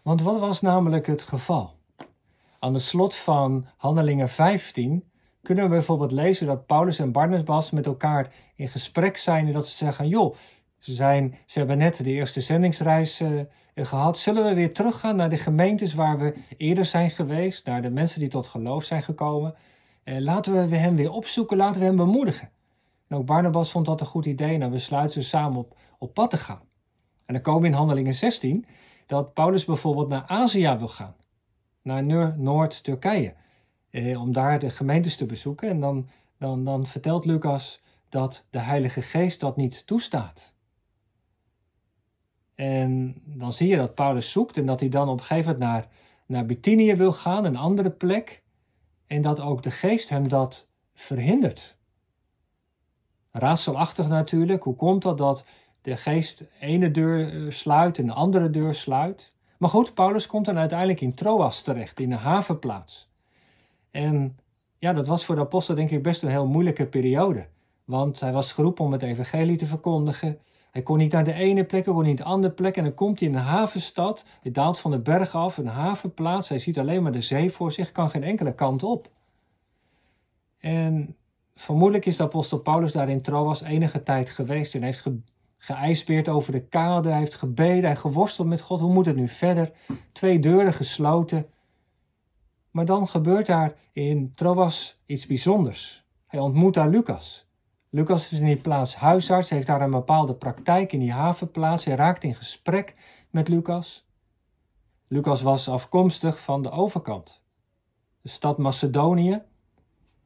Want 0.03 0.21
wat 0.21 0.39
was 0.39 0.61
namelijk 0.61 1.07
het 1.07 1.23
geval? 1.23 1.77
Aan 2.59 2.73
de 2.73 2.79
slot 2.79 3.15
van 3.15 3.67
Handelingen 3.77 4.29
15 4.29 5.09
kunnen 5.41 5.63
we 5.63 5.69
bijvoorbeeld 5.69 6.11
lezen 6.11 6.47
dat 6.47 6.65
Paulus 6.65 6.99
en 6.99 7.11
Barnabas 7.11 7.71
met 7.71 7.85
elkaar 7.85 8.33
in 8.55 8.67
gesprek 8.67 9.17
zijn 9.17 9.47
en 9.47 9.53
dat 9.53 9.67
ze 9.67 9.75
zeggen: 9.75 10.07
Joh, 10.07 10.35
ze, 10.79 10.93
zijn, 10.93 11.37
hebben 11.45 11.77
net 11.77 12.03
de 12.03 12.09
eerste 12.09 12.41
zendingsreis 12.41 13.21
uh, 13.21 13.41
gehad. 13.75 14.17
Zullen 14.17 14.45
we 14.45 14.53
weer 14.53 14.73
teruggaan 14.73 15.15
naar 15.15 15.29
de 15.29 15.37
gemeentes 15.37 15.93
waar 15.93 16.17
we 16.17 16.33
eerder 16.57 16.85
zijn 16.85 17.09
geweest, 17.09 17.65
naar 17.65 17.81
de 17.81 17.89
mensen 17.89 18.19
die 18.19 18.29
tot 18.29 18.47
geloof 18.47 18.83
zijn 18.83 19.03
gekomen? 19.03 19.55
Uh, 20.03 20.17
laten 20.19 20.69
we 20.69 20.75
hem 20.75 20.95
weer 20.95 21.11
opzoeken, 21.11 21.57
laten 21.57 21.79
we 21.79 21.87
hem 21.87 21.95
bemoedigen. 21.95 22.49
En 23.07 23.17
ook 23.17 23.25
Barnabas 23.25 23.71
vond 23.71 23.85
dat 23.85 24.01
een 24.01 24.07
goed 24.07 24.25
idee 24.25 24.53
en 24.53 24.59
dan 24.59 24.71
besluiten 24.71 25.21
ze 25.21 25.27
samen 25.27 25.59
op, 25.59 25.77
op 25.97 26.13
pad 26.13 26.29
te 26.29 26.37
gaan. 26.37 26.61
En 27.25 27.33
dan 27.33 27.43
komen 27.43 27.61
we 27.61 27.67
in 27.67 27.73
Handelingen 27.73 28.15
16 28.15 28.65
dat 29.05 29.33
Paulus 29.33 29.65
bijvoorbeeld 29.65 30.07
naar 30.07 30.23
Azië 30.27 30.75
wil 30.77 30.87
gaan, 30.87 31.15
naar 31.81 32.03
Noord-Turkije, 32.37 33.33
eh, 33.89 34.21
om 34.21 34.33
daar 34.33 34.59
de 34.59 34.69
gemeentes 34.69 35.17
te 35.17 35.25
bezoeken. 35.25 35.69
En 35.69 35.79
dan, 35.79 36.09
dan, 36.37 36.65
dan 36.65 36.87
vertelt 36.87 37.25
Lucas 37.25 37.81
dat 38.09 38.45
de 38.49 38.59
Heilige 38.59 39.01
Geest 39.01 39.39
dat 39.39 39.57
niet 39.57 39.87
toestaat. 39.87 40.53
En 42.59 43.15
dan 43.25 43.53
zie 43.53 43.67
je 43.67 43.77
dat 43.77 43.95
Paulus 43.95 44.31
zoekt 44.31 44.57
en 44.57 44.65
dat 44.65 44.79
hij 44.79 44.89
dan 44.89 45.09
op 45.09 45.19
een 45.19 45.23
gegeven 45.23 45.51
moment 45.51 45.71
naar, 45.71 45.87
naar 46.25 46.45
Bithynië 46.45 46.95
wil 46.95 47.11
gaan, 47.11 47.45
een 47.45 47.55
andere 47.55 47.89
plek. 47.89 48.43
En 49.07 49.21
dat 49.21 49.39
ook 49.39 49.63
de 49.63 49.71
geest 49.71 50.09
hem 50.09 50.27
dat 50.27 50.69
verhindert. 50.93 51.75
Raadselachtig 53.31 54.07
natuurlijk. 54.07 54.63
Hoe 54.63 54.75
komt 54.75 55.01
dat 55.01 55.17
dat 55.17 55.45
de 55.81 55.97
geest 55.97 56.43
ene 56.59 56.91
deur 56.91 57.45
eh, 57.45 57.51
sluit 57.51 57.97
en 57.97 58.05
de 58.05 58.13
andere 58.13 58.49
deur 58.49 58.75
sluit? 58.75 59.33
Maar 59.57 59.69
goed, 59.69 59.93
Paulus 59.93 60.27
komt 60.27 60.45
dan 60.45 60.57
uiteindelijk 60.57 61.01
in 61.01 61.13
Troas 61.13 61.61
terecht, 61.61 61.99
in 61.99 62.09
de 62.09 62.15
havenplaats. 62.15 63.11
En 63.91 64.37
ja, 64.77 64.93
dat 64.93 65.07
was 65.07 65.25
voor 65.25 65.35
de 65.35 65.41
apostel 65.41 65.75
denk 65.75 65.89
ik 65.91 66.03
best 66.03 66.23
een 66.23 66.29
heel 66.29 66.47
moeilijke 66.47 66.85
periode. 66.85 67.47
Want 67.85 68.19
hij 68.19 68.31
was 68.31 68.51
geroepen 68.51 68.85
om 68.85 68.91
het 68.91 69.03
evangelie 69.03 69.57
te 69.57 69.65
verkondigen. 69.65 70.39
Hij 70.71 70.81
kon 70.81 70.97
niet 70.97 71.11
naar 71.11 71.23
de 71.23 71.33
ene 71.33 71.63
plek, 71.63 71.85
hij 71.85 71.93
kon 71.93 72.03
niet 72.03 72.17
naar 72.17 72.25
de 72.25 72.31
andere 72.31 72.53
plek. 72.53 72.77
En 72.77 72.83
dan 72.83 72.93
komt 72.93 73.19
hij 73.19 73.29
in 73.29 73.35
een 73.35 73.41
havenstad. 73.41 74.25
Hij 74.41 74.51
daalt 74.51 74.79
van 74.79 74.91
de 74.91 74.99
berg 74.99 75.35
af, 75.35 75.57
een 75.57 75.67
havenplaats. 75.67 76.49
Hij 76.49 76.59
ziet 76.59 76.79
alleen 76.79 77.03
maar 77.03 77.11
de 77.11 77.21
zee 77.21 77.51
voor 77.51 77.71
zich, 77.71 77.91
kan 77.91 78.09
geen 78.09 78.23
enkele 78.23 78.53
kant 78.55 78.83
op. 78.83 79.09
En 80.59 81.15
vermoedelijk 81.55 82.05
is 82.05 82.17
de 82.17 82.23
apostel 82.23 82.59
Paulus 82.59 82.91
daar 82.91 83.09
in 83.09 83.21
Troas 83.21 83.61
enige 83.61 84.03
tijd 84.03 84.29
geweest 84.29 84.75
en 84.75 84.83
heeft 84.83 85.01
ge 85.01 85.19
geijsbeerd 85.57 86.29
over 86.29 86.51
de 86.51 86.61
kade. 86.67 87.09
Hij 87.09 87.19
heeft 87.19 87.35
gebeden, 87.35 87.83
hij 87.83 87.95
geworsteld 87.95 88.47
met 88.47 88.61
God. 88.61 88.79
Hoe 88.79 88.93
moet 88.93 89.05
het 89.05 89.15
nu 89.15 89.27
verder? 89.27 89.71
Twee 90.11 90.39
deuren 90.39 90.73
gesloten. 90.73 91.49
Maar 92.71 92.85
dan 92.85 93.07
gebeurt 93.07 93.45
daar 93.45 93.73
in 93.93 94.31
Troas 94.35 95.01
iets 95.05 95.25
bijzonders. 95.25 96.05
Hij 96.27 96.39
ontmoet 96.39 96.73
daar 96.73 96.89
Lucas. 96.89 97.48
Lucas 97.89 98.31
is 98.31 98.39
in 98.39 98.45
die 98.45 98.57
plaats 98.57 98.95
huisarts, 98.95 99.49
heeft 99.49 99.67
daar 99.67 99.81
een 99.81 99.91
bepaalde 99.91 100.33
praktijk 100.33 100.93
in 100.93 100.99
die 100.99 101.11
havenplaats. 101.11 101.85
Hij 101.85 101.95
raakt 101.95 102.23
in 102.23 102.35
gesprek 102.35 102.95
met 103.29 103.47
Lucas. 103.47 104.07
Lucas 105.07 105.41
was 105.41 105.69
afkomstig 105.69 106.39
van 106.39 106.61
de 106.61 106.71
overkant, 106.71 107.41
de 108.21 108.29
stad 108.29 108.57
Macedonië. 108.57 109.41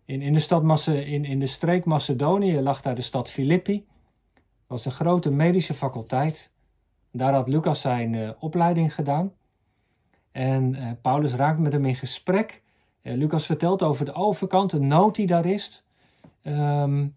In, 0.05 0.21
in, 0.21 0.33
de, 0.33 0.39
stad 0.39 0.63
Mace, 0.63 1.05
in, 1.05 1.25
in 1.25 1.39
de 1.39 1.45
streek 1.45 1.85
Macedonië 1.85 2.61
lag 2.61 2.81
daar 2.81 2.95
de 2.95 3.01
stad 3.01 3.29
Filippi. 3.29 3.85
Dat 4.33 4.43
was 4.67 4.85
een 4.85 4.91
grote 4.91 5.29
medische 5.29 5.73
faculteit. 5.73 6.51
Daar 7.11 7.33
had 7.33 7.47
Lucas 7.47 7.81
zijn 7.81 8.13
uh, 8.13 8.29
opleiding 8.39 8.93
gedaan. 8.93 9.33
En 10.31 10.75
uh, 10.75 10.91
Paulus 11.01 11.33
raakt 11.33 11.59
met 11.59 11.71
hem 11.71 11.85
in 11.85 11.95
gesprek. 11.95 12.61
Uh, 13.01 13.13
Lucas 13.13 13.45
vertelt 13.45 13.83
over 13.83 14.05
de 14.05 14.13
overkant, 14.13 14.71
de 14.71 14.79
nood 14.79 15.15
die 15.15 15.27
daar 15.27 15.45
is. 15.45 15.85
Um, 16.43 17.15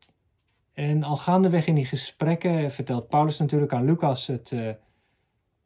en 0.77 1.03
al 1.03 1.17
gaandeweg 1.17 1.67
in 1.67 1.75
die 1.75 1.85
gesprekken 1.85 2.71
vertelt 2.71 3.09
Paulus 3.09 3.39
natuurlijk 3.39 3.73
aan 3.73 3.85
Lucas 3.85 4.27
het, 4.27 4.51
uh, 4.51 4.71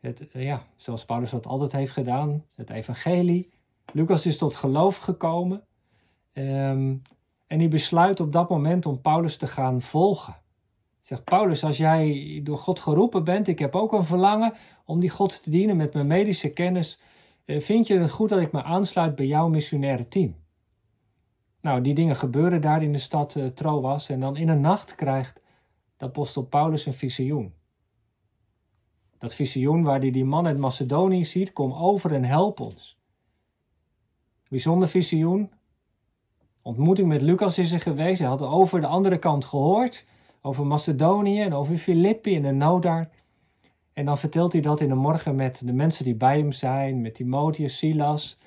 het 0.01 0.29
uh, 0.33 0.43
ja, 0.43 0.63
zoals 0.77 1.05
Paulus 1.05 1.31
dat 1.31 1.47
altijd 1.47 1.73
heeft 1.73 1.93
gedaan, 1.93 2.45
het 2.55 2.71
evangelie. 2.71 3.51
Lucas 3.93 4.27
is 4.27 4.39
tot 4.39 4.57
geloof 4.57 4.97
gekomen 4.97 5.63
um, 6.33 7.03
en 7.47 7.59
die 7.59 7.69
besluit 7.69 8.21
op 8.21 8.33
dat 8.33 8.49
moment 8.49 8.87
om 8.87 9.01
Paulus 9.01 9.37
te 9.37 9.47
gaan 9.47 9.83
volgen. 9.83 10.37
Zegt 11.03 11.25
Paulus, 11.25 11.65
als 11.65 11.77
jij 11.77 12.41
door 12.45 12.59
God 12.59 12.81
geroepen 12.81 13.25
bent, 13.25 13.49
ik 13.49 13.59
heb 13.59 13.75
ook 13.75 13.93
een 13.93 14.05
verlangen 14.05 14.53
om 14.85 15.01
die 15.01 15.11
God 15.11 15.43
te 15.43 15.51
dienen 15.51 15.77
met 15.77 15.95
mijn 15.95 16.07
medische 16.07 16.53
kennis, 16.53 17.01
uh, 17.47 17.61
vind 17.61 17.87
je 17.87 17.99
het 17.99 18.11
goed 18.11 18.29
dat 18.29 18.41
ik 18.41 18.53
me 18.53 18.63
aansluit 18.63 19.15
bij 19.15 19.27
jouw 19.27 19.49
missionaire 19.49 20.09
team? 20.09 20.40
Nou, 21.61 21.81
die 21.81 21.95
dingen 21.95 22.17
gebeuren 22.17 22.61
daar 22.61 22.83
in 22.83 22.93
de 22.93 22.99
stad 22.99 23.35
uh, 23.35 23.47
Troas. 23.47 24.09
En 24.09 24.21
dan 24.21 24.37
in 24.37 24.49
een 24.49 24.61
nacht 24.61 24.95
krijgt 24.95 25.41
de 25.97 26.05
apostel 26.05 26.43
Paulus 26.43 26.87
een 26.87 26.95
visioen. 26.95 27.55
Dat 29.19 29.35
visioen 29.35 29.83
waar 29.83 30.01
hij 30.01 30.11
die 30.11 30.25
man 30.25 30.47
uit 30.47 30.59
Macedonië 30.59 31.25
ziet, 31.25 31.53
kom 31.53 31.73
over 31.73 32.13
en 32.13 32.25
help 32.25 32.61
ons. 32.61 32.99
Bijzonder 34.49 34.89
visioen. 34.89 35.51
Ontmoeting 36.63 37.09
met 37.09 37.21
Lucas 37.21 37.59
is 37.59 37.73
er 37.73 37.81
geweest. 37.81 38.19
Hij 38.19 38.29
had 38.29 38.43
over 38.43 38.81
de 38.81 38.87
andere 38.87 39.19
kant 39.19 39.45
gehoord. 39.45 40.07
Over 40.41 40.67
Macedonië 40.67 41.41
en 41.41 41.53
over 41.53 41.77
Filippi 41.77 42.37
en 42.37 42.43
de 42.43 42.51
nood 42.51 42.83
daar. 42.83 43.11
En 43.93 44.05
dan 44.05 44.19
vertelt 44.19 44.53
hij 44.53 44.61
dat 44.61 44.81
in 44.81 44.89
de 44.89 44.95
morgen 44.95 45.35
met 45.35 45.61
de 45.65 45.73
mensen 45.73 46.05
die 46.05 46.15
bij 46.15 46.39
hem 46.39 46.53
zijn. 46.53 47.01
Met 47.01 47.15
Timotheus, 47.15 47.79
Silas 47.79 48.39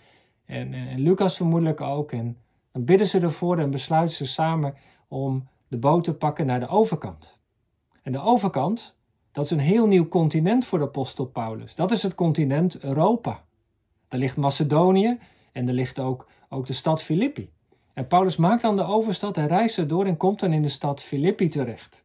en, 0.46 0.74
en, 0.74 0.88
en 0.88 1.00
Lucas 1.00 1.36
vermoedelijk 1.36 1.82
ook. 1.82 2.12
En 2.12 2.38
dan 2.74 2.86
bidden 2.86 3.08
ze 3.08 3.20
ervoor 3.20 3.58
en 3.58 3.72
besluiten 3.72 4.16
ze 4.16 4.28
samen 4.28 4.76
om 5.08 5.48
de 5.68 5.78
boot 5.78 6.04
te 6.04 6.14
pakken 6.14 6.46
naar 6.46 6.60
de 6.60 6.68
overkant. 6.68 7.38
En 8.02 8.12
de 8.12 8.22
overkant, 8.22 8.98
dat 9.32 9.46
is 9.46 9.52
een 9.52 9.60
heel 9.60 9.88
nieuw 9.88 10.08
continent 10.08 10.66
voor 10.66 10.80
de 10.80 10.86
apostel 10.86 11.26
Paulus. 11.26 11.76
Dat 11.76 11.92
is 11.92 12.04
het 12.04 12.16
continent 12.16 12.80
Europa. 12.80 13.44
Daar 14.08 14.20
ligt 14.20 14.38
Macedonië 14.38 15.18
en 15.52 15.68
er 15.68 15.74
ligt 15.74 16.00
ook, 16.00 16.28
ook 16.50 16.66
de 16.66 16.74
stad 16.74 17.04
Filippi. 17.04 17.50
En 17.94 18.08
Paulus 18.08 18.38
maakt 18.38 18.62
dan 18.62 18.76
de 18.76 18.84
overstad 18.84 19.38
en 19.38 19.48
reist 19.48 19.78
erdoor 19.78 20.06
en 20.06 20.18
komt 20.18 20.40
dan 20.40 20.54
in 20.54 20.62
de 20.62 20.70
stad 20.70 21.02
Filippi 21.02 21.48
terecht. 21.48 22.04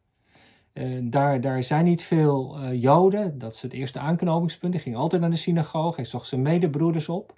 Uh, 0.73 0.99
daar, 1.03 1.41
daar 1.41 1.63
zijn 1.63 1.85
niet 1.85 2.03
veel 2.03 2.57
uh, 2.59 2.81
Joden, 2.81 3.39
dat 3.39 3.53
is 3.53 3.61
het 3.61 3.73
eerste 3.73 3.99
aanknopingspunt. 3.99 4.73
Hij 4.73 4.83
ging 4.83 4.95
altijd 4.95 5.21
naar 5.21 5.29
de 5.29 5.35
synagoge, 5.35 5.95
hij 5.95 6.05
zocht 6.05 6.27
zijn 6.27 6.41
medebroeders 6.41 7.09
op. 7.09 7.33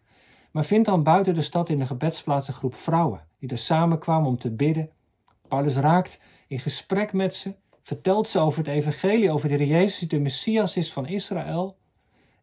Maar 0.51 0.65
vindt 0.65 0.87
dan 0.87 1.03
buiten 1.03 1.33
de 1.33 1.41
stad 1.41 1.69
in 1.69 1.77
de 1.77 1.85
gebedsplaats 1.85 2.47
een 2.47 2.53
groep 2.53 2.75
vrouwen 2.75 3.21
die 3.39 3.49
er 3.49 3.57
samenkwamen 3.57 4.29
om 4.29 4.37
te 4.37 4.51
bidden. 4.51 4.89
Paulus 5.47 5.75
raakt 5.75 6.21
in 6.47 6.59
gesprek 6.59 7.13
met 7.13 7.35
ze, 7.35 7.53
vertelt 7.83 8.29
ze 8.29 8.39
over 8.39 8.57
het 8.57 8.67
evangelie, 8.67 9.31
over 9.31 9.49
de 9.49 9.67
Jezus 9.67 9.99
die 9.99 10.07
de 10.07 10.19
Messias 10.19 10.77
is 10.77 10.93
van 10.93 11.07
Israël. 11.07 11.77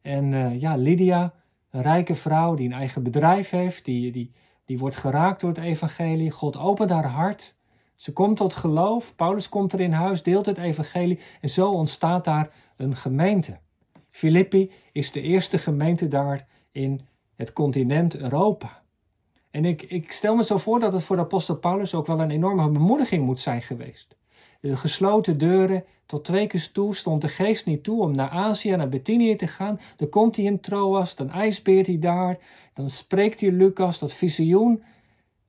En 0.03 0.33
uh, 0.33 0.61
ja, 0.61 0.77
Lydia, 0.77 1.35
een 1.71 1.83
rijke 1.83 2.15
vrouw 2.15 2.55
die 2.55 2.67
een 2.67 2.73
eigen 2.73 3.03
bedrijf 3.03 3.51
heeft, 3.51 3.85
die, 3.85 4.13
die, 4.13 4.33
die 4.65 4.79
wordt 4.79 4.97
geraakt 4.97 5.41
door 5.41 5.51
het 5.51 5.59
evangelie. 5.59 6.31
God 6.31 6.57
opent 6.57 6.91
haar 6.91 7.07
hart. 7.07 7.55
Ze 7.97 8.13
komt 8.13 8.37
tot 8.37 8.55
geloof. 8.55 9.15
Paulus 9.17 9.49
komt 9.49 9.73
er 9.73 9.81
in 9.81 9.93
huis, 9.93 10.23
deelt 10.23 10.47
het 10.47 10.59
evangelie. 10.59 11.21
En 11.41 11.49
zo 11.49 11.71
ontstaat 11.71 12.25
daar 12.25 12.51
een 12.77 12.97
gemeente. 12.97 13.59
Filippi 14.11 14.71
is 14.93 15.13
de 15.13 15.21
eerste 15.21 15.59
gemeente 15.59 16.09
daar 16.09 16.47
in 16.73 17.01
het 17.39 17.53
continent 17.53 18.17
Europa. 18.17 18.83
En 19.51 19.65
ik, 19.65 19.83
ik 19.83 20.13
stel 20.13 20.37
me 20.37 20.45
zo 20.45 20.59
voor 20.59 20.81
dat 20.81 20.93
het 20.93 21.03
voor 21.03 21.17
de 21.17 21.23
apostel 21.23 21.57
Paulus 21.57 21.95
ook 21.95 22.07
wel 22.07 22.21
een 22.21 22.31
enorme 22.31 22.69
bemoediging 22.69 23.25
moet 23.25 23.41
zijn 23.41 23.63
geweest. 23.63 24.17
De 24.61 24.77
gesloten 24.77 25.39
deuren, 25.39 25.85
tot 26.07 26.25
twee 26.25 26.47
keer 26.47 26.73
toe 26.73 26.95
stond 26.95 27.21
de 27.21 27.29
geest 27.29 27.67
niet 27.67 27.85
toe 27.85 28.03
om 28.03 28.15
naar 28.15 28.29
Azië, 28.29 28.77
naar 28.77 28.89
Bithynië 28.89 29.37
te 29.37 29.47
gaan. 29.47 29.81
Dan 29.97 30.09
komt 30.09 30.37
hij 30.37 30.45
in 30.45 30.61
Troas, 30.61 31.17
dan 31.17 31.31
ijsbeert 31.31 31.87
hij 31.87 31.99
daar, 31.99 32.39
dan 32.75 32.91
spreekt 32.91 33.41
hij 33.41 33.51
Lucas, 33.51 33.99
dat 33.99 34.13
visioen. 34.13 34.83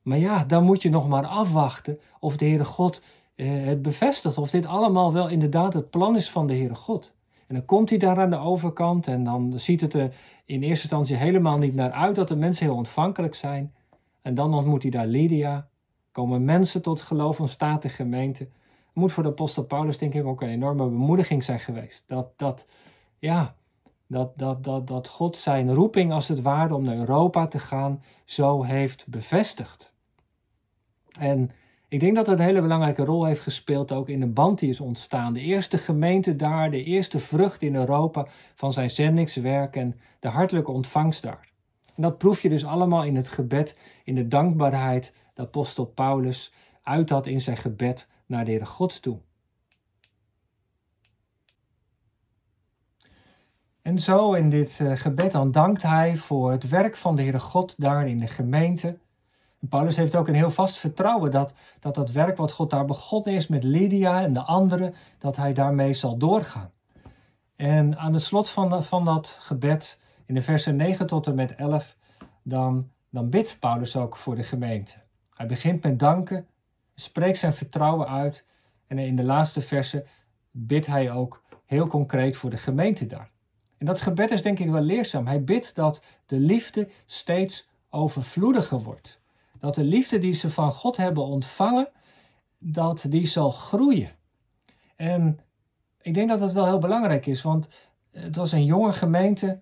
Maar 0.01 0.17
ja, 0.17 0.43
dan 0.43 0.63
moet 0.63 0.81
je 0.81 0.89
nog 0.89 1.07
maar 1.07 1.25
afwachten 1.25 1.99
of 2.19 2.37
de 2.37 2.45
Heere 2.45 2.65
God 2.65 3.01
eh, 3.35 3.47
het 3.65 3.81
bevestigt, 3.81 4.37
of 4.37 4.49
dit 4.49 4.65
allemaal 4.65 5.13
wel 5.13 5.29
inderdaad 5.29 5.73
het 5.73 5.89
plan 5.89 6.15
is 6.15 6.29
van 6.29 6.47
de 6.47 6.53
Heere 6.53 6.75
God. 6.75 7.13
En 7.49 7.55
dan 7.55 7.65
komt 7.65 7.89
hij 7.89 7.99
daar 7.99 8.19
aan 8.19 8.29
de 8.29 8.37
overkant 8.37 9.07
en 9.07 9.23
dan 9.23 9.59
ziet 9.59 9.81
het 9.81 9.93
er 9.93 10.15
in 10.45 10.63
eerste 10.63 10.83
instantie 10.83 11.15
helemaal 11.15 11.57
niet 11.57 11.75
naar 11.75 11.91
uit 11.91 12.15
dat 12.15 12.27
de 12.27 12.35
mensen 12.35 12.65
heel 12.65 12.75
ontvankelijk 12.75 13.35
zijn. 13.35 13.73
En 14.21 14.35
dan 14.35 14.53
ontmoet 14.53 14.81
hij 14.81 14.91
daar 14.91 15.07
Lydia. 15.07 15.67
Komen 16.11 16.45
mensen 16.45 16.81
tot 16.81 17.01
geloof, 17.01 17.39
ontstaat 17.39 17.81
de 17.81 17.89
gemeente. 17.89 18.49
Moet 18.93 19.11
voor 19.11 19.23
de 19.23 19.29
apostel 19.29 19.63
Paulus 19.63 19.97
denk 19.97 20.13
ik 20.13 20.25
ook 20.25 20.41
een 20.41 20.49
enorme 20.49 20.83
bemoediging 20.83 21.43
zijn 21.43 21.59
geweest. 21.59 22.03
Dat, 22.07 22.37
dat, 22.37 22.65
ja, 23.19 23.55
dat, 24.07 24.37
dat, 24.37 24.63
dat, 24.63 24.87
dat 24.87 25.07
God 25.07 25.37
zijn 25.37 25.73
roeping 25.73 26.11
als 26.11 26.27
het 26.27 26.41
ware 26.41 26.75
om 26.75 26.83
naar 26.83 26.97
Europa 26.97 27.47
te 27.47 27.59
gaan 27.59 28.03
zo 28.25 28.63
heeft 28.63 29.07
bevestigd. 29.07 29.93
En 31.19 31.51
ik 31.89 31.99
denk 31.99 32.15
dat 32.15 32.25
dat 32.25 32.39
een 32.39 32.45
hele 32.45 32.61
belangrijke 32.61 33.03
rol 33.03 33.25
heeft 33.25 33.41
gespeeld 33.41 33.91
ook 33.91 34.09
in 34.09 34.19
de 34.19 34.27
band 34.27 34.59
die 34.59 34.69
is 34.69 34.79
ontstaan. 34.79 35.33
De 35.33 35.39
eerste 35.39 35.77
gemeente 35.77 36.35
daar, 36.35 36.71
de 36.71 36.83
eerste 36.83 37.19
vrucht 37.19 37.61
in 37.61 37.75
Europa 37.75 38.27
van 38.55 38.73
zijn 38.73 38.89
zendingswerk 38.89 39.75
en 39.75 39.99
de 40.19 40.27
hartelijke 40.27 40.71
ontvangst 40.71 41.23
daar. 41.23 41.47
En 41.95 42.01
dat 42.01 42.17
proef 42.17 42.41
je 42.41 42.49
dus 42.49 42.65
allemaal 42.65 43.03
in 43.03 43.15
het 43.15 43.29
gebed, 43.29 43.77
in 44.03 44.15
de 44.15 44.27
dankbaarheid 44.27 45.13
dat 45.33 45.45
apostel 45.45 45.85
Paulus 45.85 46.53
uit 46.83 47.09
had 47.09 47.27
in 47.27 47.41
zijn 47.41 47.57
gebed 47.57 48.09
naar 48.25 48.45
de 48.45 48.51
Heere 48.51 48.65
God 48.65 49.01
toe. 49.01 49.19
En 53.81 53.99
zo 53.99 54.33
in 54.33 54.49
dit 54.49 54.79
eh, 54.79 54.91
gebed 54.95 55.31
dan 55.31 55.51
dankt 55.51 55.81
hij 55.81 56.15
voor 56.15 56.51
het 56.51 56.69
werk 56.69 56.97
van 56.97 57.15
de 57.15 57.21
Heere 57.21 57.39
God 57.39 57.81
daar 57.81 58.07
in 58.07 58.17
de 58.17 58.27
gemeente. 58.27 58.97
Paulus 59.59 59.97
heeft 59.97 60.15
ook 60.15 60.27
een 60.27 60.35
heel 60.35 60.51
vast 60.51 60.77
vertrouwen 60.77 61.31
dat, 61.31 61.53
dat 61.79 61.95
dat 61.95 62.11
werk 62.11 62.37
wat 62.37 62.51
God 62.51 62.69
daar 62.69 62.85
begonnen 62.85 63.33
is 63.33 63.47
met 63.47 63.63
Lydia 63.63 64.21
en 64.21 64.33
de 64.33 64.41
anderen, 64.41 64.93
dat 65.17 65.35
hij 65.35 65.53
daarmee 65.53 65.93
zal 65.93 66.17
doorgaan. 66.17 66.71
En 67.55 67.97
aan 67.97 68.13
het 68.13 68.21
slot 68.21 68.49
van, 68.49 68.83
van 68.83 69.05
dat 69.05 69.37
gebed 69.41 69.99
in 70.25 70.35
de 70.35 70.41
versen 70.41 70.75
9 70.75 71.07
tot 71.07 71.27
en 71.27 71.35
met 71.35 71.55
11, 71.55 71.97
dan, 72.43 72.89
dan 73.09 73.29
bidt 73.29 73.59
Paulus 73.59 73.95
ook 73.95 74.17
voor 74.17 74.35
de 74.35 74.43
gemeente. 74.43 74.93
Hij 75.33 75.47
begint 75.47 75.83
met 75.83 75.99
danken, 75.99 76.47
spreekt 76.95 77.37
zijn 77.37 77.53
vertrouwen 77.53 78.07
uit 78.07 78.45
en 78.87 78.97
in 78.97 79.15
de 79.15 79.23
laatste 79.23 79.61
versen 79.61 80.05
bidt 80.51 80.85
hij 80.85 81.11
ook 81.11 81.43
heel 81.65 81.87
concreet 81.87 82.37
voor 82.37 82.49
de 82.49 82.57
gemeente 82.57 83.05
daar. 83.05 83.29
En 83.77 83.85
dat 83.85 84.01
gebed 84.01 84.31
is 84.31 84.41
denk 84.41 84.59
ik 84.59 84.69
wel 84.69 84.81
leerzaam. 84.81 85.27
Hij 85.27 85.43
bidt 85.43 85.75
dat 85.75 86.03
de 86.25 86.39
liefde 86.39 86.89
steeds 87.05 87.69
overvloediger 87.89 88.81
wordt. 88.81 89.18
Dat 89.59 89.75
de 89.75 89.83
liefde 89.83 90.19
die 90.19 90.33
ze 90.33 90.49
van 90.49 90.71
God 90.71 90.97
hebben 90.97 91.23
ontvangen, 91.23 91.87
dat 92.57 93.05
die 93.09 93.27
zal 93.27 93.49
groeien. 93.49 94.11
En 94.95 95.39
ik 96.01 96.13
denk 96.13 96.29
dat 96.29 96.39
dat 96.39 96.53
wel 96.53 96.65
heel 96.65 96.79
belangrijk 96.79 97.25
is, 97.25 97.41
want 97.41 97.69
het 98.11 98.35
was 98.35 98.51
een 98.51 98.65
jonge 98.65 98.93
gemeente 98.93 99.61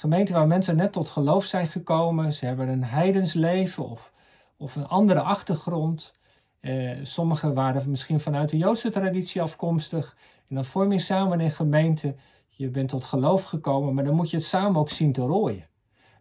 gemeente 0.00 0.32
waar 0.32 0.46
mensen 0.46 0.76
net 0.76 0.92
tot 0.92 1.08
geloof 1.08 1.44
zijn 1.44 1.66
gekomen. 1.66 2.32
Ze 2.32 2.46
hebben 2.46 2.68
een 2.68 2.84
heidensleven 2.84 3.88
of, 3.88 4.12
of 4.56 4.76
een 4.76 4.86
andere 4.86 5.20
achtergrond. 5.20 6.18
Eh, 6.60 6.98
sommigen 7.02 7.54
waren 7.54 7.90
misschien 7.90 8.20
vanuit 8.20 8.50
de 8.50 8.56
Joodse 8.56 8.90
traditie 8.90 9.42
afkomstig. 9.42 10.16
En 10.48 10.54
dan 10.54 10.64
vorm 10.64 10.92
je 10.92 10.98
samen 10.98 11.40
een 11.40 11.50
gemeente. 11.50 12.14
Je 12.48 12.68
bent 12.68 12.88
tot 12.88 13.04
geloof 13.04 13.42
gekomen, 13.42 13.94
maar 13.94 14.04
dan 14.04 14.14
moet 14.14 14.30
je 14.30 14.36
het 14.36 14.46
samen 14.46 14.80
ook 14.80 14.90
zien 14.90 15.12
te 15.12 15.22
rooien. 15.22 15.68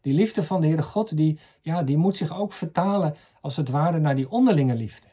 Die 0.01 0.13
liefde 0.13 0.43
van 0.43 0.61
de 0.61 0.67
Heere 0.67 0.81
God, 0.81 1.17
die, 1.17 1.39
ja, 1.61 1.83
die 1.83 1.97
moet 1.97 2.15
zich 2.15 2.39
ook 2.39 2.53
vertalen 2.53 3.15
als 3.41 3.57
het 3.57 3.69
ware 3.69 3.99
naar 3.99 4.15
die 4.15 4.29
onderlinge 4.29 4.75
liefde. 4.75 5.07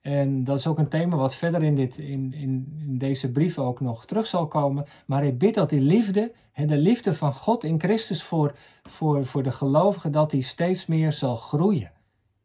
En 0.00 0.44
dat 0.44 0.58
is 0.58 0.66
ook 0.66 0.78
een 0.78 0.88
thema 0.88 1.16
wat 1.16 1.34
verder 1.34 1.62
in, 1.62 1.74
dit, 1.74 1.98
in, 1.98 2.32
in, 2.32 2.78
in 2.80 2.98
deze 2.98 3.32
brief 3.32 3.58
ook 3.58 3.80
nog 3.80 4.06
terug 4.06 4.26
zal 4.26 4.46
komen. 4.46 4.86
Maar 5.06 5.24
ik 5.24 5.38
bid 5.38 5.54
dat 5.54 5.70
die 5.70 5.80
liefde, 5.80 6.32
de 6.54 6.76
liefde 6.76 7.14
van 7.14 7.32
God 7.32 7.64
in 7.64 7.80
Christus 7.80 8.22
voor, 8.22 8.54
voor, 8.82 9.26
voor 9.26 9.42
de 9.42 9.50
gelovigen, 9.50 10.12
dat 10.12 10.30
die 10.30 10.42
steeds 10.42 10.86
meer 10.86 11.12
zal 11.12 11.36
groeien. 11.36 11.92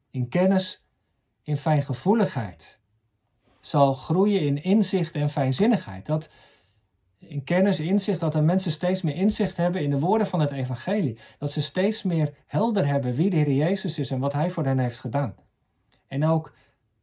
In 0.10 0.30
kennis, 0.30 0.86
in 1.44 1.58
fijngevoeligheid. 1.58 2.80
Zal 3.60 3.94
groeien 3.94 4.41
in 4.41 4.63
inzicht 4.63 5.15
en 5.15 5.30
fijnzinnigheid. 5.30 6.06
Dat, 6.06 6.30
in 7.19 7.43
kennis, 7.43 7.80
inzicht, 7.80 8.19
dat 8.19 8.34
de 8.34 8.41
mensen 8.41 8.71
steeds 8.71 9.01
meer 9.01 9.15
inzicht 9.15 9.58
hebben 9.58 9.82
in 9.82 9.89
de 9.89 9.99
woorden 9.99 10.28
van 10.28 10.39
het 10.39 10.51
evangelie. 10.51 11.17
Dat 11.38 11.51
ze 11.51 11.62
steeds 11.62 12.04
meer 12.04 12.34
helder 12.45 12.88
hebben 12.88 13.13
wie 13.13 13.30
de 13.30 13.36
Heer 13.36 13.51
Jezus 13.51 13.99
is 13.99 14.12
en 14.12 14.19
wat 14.19 14.34
Hij 14.34 14.49
voor 14.49 14.65
hen 14.65 14.80
heeft 14.80 14.99
gedaan. 14.99 15.36
En 16.08 16.25
ook 16.25 16.54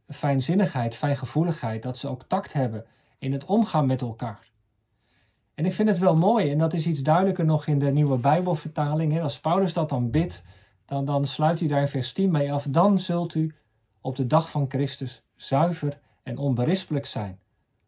fijnzinnigheid, 0.09 0.95
fijngevoeligheid, 0.95 1.83
dat 1.83 1.99
ze 1.99 2.09
ook 2.09 2.23
tact 2.23 2.53
hebben 2.53 2.87
in 3.19 3.33
het 3.33 3.45
omgaan 3.45 3.87
met 3.87 4.01
elkaar. 4.01 4.51
En 5.55 5.67
ik 5.67 5.73
vind 5.73 5.89
het 5.89 5.99
wel 5.99 6.17
mooi, 6.17 6.51
en 6.51 6.59
dat 6.59 6.73
is 6.73 6.87
iets 6.87 7.03
duidelijker 7.03 7.45
nog 7.45 7.67
in 7.67 7.79
de 7.79 7.91
nieuwe 7.91 8.17
Bijbelvertaling. 8.17 9.21
Als 9.21 9.41
Paulus 9.41 9.73
dat 9.73 9.89
dan 9.89 10.11
bidt, 10.11 10.43
dan, 10.85 11.05
dan 11.05 11.27
sluit 11.27 11.59
hij 11.59 11.69
daar 11.69 11.81
in 11.81 11.89
vers 11.89 12.13
10 12.13 12.31
mee 12.31 12.53
af. 12.53 12.67
Dan 12.69 12.99
zult 12.99 13.35
u 13.35 13.55
op 14.01 14.17
de 14.17 14.27
dag 14.27 14.51
van 14.51 14.67
Christus 14.69 15.23
zuiver 15.37 16.01
en 16.23 16.39
onberispelijk 16.39 17.07
zijn, 17.07 17.41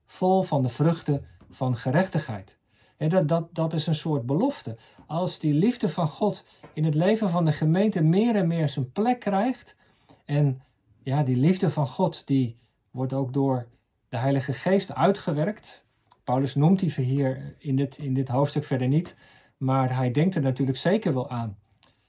vol 0.06 0.42
van 0.42 0.62
de 0.62 0.68
vruchten 0.68 1.24
van 1.54 1.76
gerechtigheid. 1.76 2.56
Dat, 2.96 3.28
dat, 3.28 3.54
dat 3.54 3.72
is 3.72 3.86
een 3.86 3.94
soort 3.94 4.26
belofte. 4.26 4.76
Als 5.06 5.38
die 5.38 5.54
liefde 5.54 5.88
van 5.88 6.08
God 6.08 6.44
in 6.72 6.84
het 6.84 6.94
leven 6.94 7.30
van 7.30 7.44
de 7.44 7.52
gemeente 7.52 8.02
meer 8.02 8.36
en 8.36 8.46
meer 8.46 8.68
zijn 8.68 8.92
plek 8.92 9.20
krijgt 9.20 9.76
en 10.24 10.62
ja, 11.02 11.22
die 11.22 11.36
liefde 11.36 11.70
van 11.70 11.86
God, 11.86 12.26
die 12.26 12.56
wordt 12.90 13.12
ook 13.12 13.32
door 13.32 13.66
de 14.08 14.16
Heilige 14.16 14.52
Geest 14.52 14.94
uitgewerkt. 14.94 15.84
Paulus 16.24 16.54
noemt 16.54 16.78
die 16.78 17.04
hier 17.04 17.54
in 17.58 17.76
dit, 17.76 17.98
in 17.98 18.14
dit 18.14 18.28
hoofdstuk 18.28 18.64
verder 18.64 18.88
niet, 18.88 19.16
maar 19.56 19.96
hij 19.96 20.10
denkt 20.10 20.34
er 20.34 20.42
natuurlijk 20.42 20.78
zeker 20.78 21.14
wel 21.14 21.30
aan. 21.30 21.56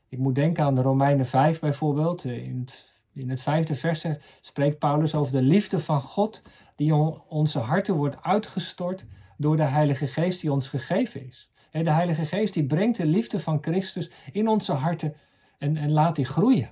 Ik 0.09 0.17
moet 0.17 0.35
denken 0.35 0.63
aan 0.63 0.75
de 0.75 0.81
Romeinen 0.81 1.25
5 1.25 1.59
bijvoorbeeld. 1.59 2.23
In 2.23 2.59
het, 2.59 3.01
in 3.13 3.29
het 3.29 3.41
vijfde 3.41 3.75
vers 3.75 4.05
spreekt 4.41 4.79
Paulus 4.79 5.15
over 5.15 5.31
de 5.31 5.41
liefde 5.41 5.79
van 5.79 6.01
God 6.01 6.41
die 6.75 6.93
in 6.93 7.21
onze 7.27 7.59
harten 7.59 7.95
wordt 7.95 8.23
uitgestort 8.23 9.05
door 9.37 9.55
de 9.55 9.63
Heilige 9.63 10.07
Geest 10.07 10.41
die 10.41 10.51
ons 10.51 10.69
gegeven 10.69 11.27
is. 11.27 11.49
De 11.71 11.91
Heilige 11.91 12.25
Geest 12.25 12.53
die 12.53 12.65
brengt 12.65 12.97
de 12.97 13.05
liefde 13.05 13.39
van 13.39 13.57
Christus 13.61 14.09
in 14.31 14.47
onze 14.47 14.73
harten 14.73 15.15
en, 15.57 15.77
en 15.77 15.91
laat 15.91 16.15
die 16.15 16.25
groeien. 16.25 16.69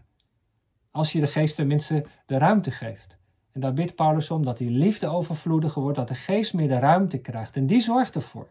Als 0.91 1.12
je 1.12 1.19
de 1.19 1.28
geest 1.28 1.56
tenminste 1.56 2.06
de 2.26 2.38
ruimte 2.38 2.71
geeft. 2.71 3.17
En 3.52 3.62
daar 3.62 3.73
bidt 3.73 3.95
Paulus 3.95 4.32
om 4.32 4.45
dat 4.45 4.58
die 4.58 4.69
liefde 4.69 5.08
overvloediger 5.08 5.82
wordt, 5.82 5.97
dat 5.97 6.08
de 6.08 6.15
geest 6.15 6.54
meer 6.54 6.67
de 6.67 6.80
ruimte 6.80 7.17
krijgt. 7.17 7.56
En 7.56 7.67
die 7.67 7.80
zorgt 7.80 8.15
ervoor 8.15 8.49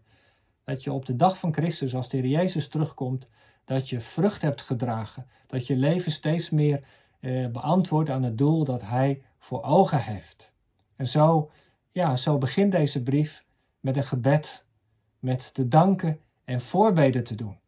dat 0.65 0.85
je 0.85 0.93
op 0.93 1.07
de 1.07 1.17
dag 1.17 1.39
van 1.39 1.53
Christus, 1.53 1.95
als 1.95 2.09
de 2.09 2.17
Heer 2.17 2.27
Jezus 2.27 2.69
terugkomt, 2.69 3.29
dat 3.65 3.89
je 3.89 4.01
vrucht 4.01 4.43
hebt 4.43 4.63
gedragen. 4.63 5.27
Dat 5.47 5.67
je 5.67 5.77
leven 5.77 6.13
steeds 6.13 6.51
meer 6.51 6.85
eh, 7.21 7.47
beantwoordt 7.47 8.11
aan 8.11 8.23
het 8.23 8.39
doel 8.39 8.65
dat 8.65 8.83
Hij 8.83 9.23
voor 9.39 9.63
ogen 9.63 10.03
heeft. 10.03 10.53
En 10.97 11.07
zo, 11.07 11.51
ja, 11.91 12.17
zo 12.17 12.39
begint 12.39 12.73
deze 12.73 13.03
brief 13.03 13.45
met 13.83 13.97
een 13.97 14.05
gebed, 14.05 14.65
met 15.19 15.55
te 15.55 15.69
danken 15.69 16.21
en 16.45 16.61
voorbeden 16.61 17.25
te 17.25 17.35
doen. 17.35 17.59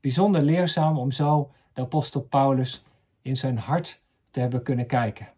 Bijzonder 0.00 0.42
leerzaam 0.42 0.98
om 0.98 1.10
zo 1.10 1.50
de 1.72 1.80
apostel 1.80 2.20
Paulus 2.20 2.84
in 3.22 3.36
zijn 3.36 3.58
hart 3.58 4.00
te 4.30 4.40
hebben 4.40 4.62
kunnen 4.62 4.86
kijken. 4.86 5.28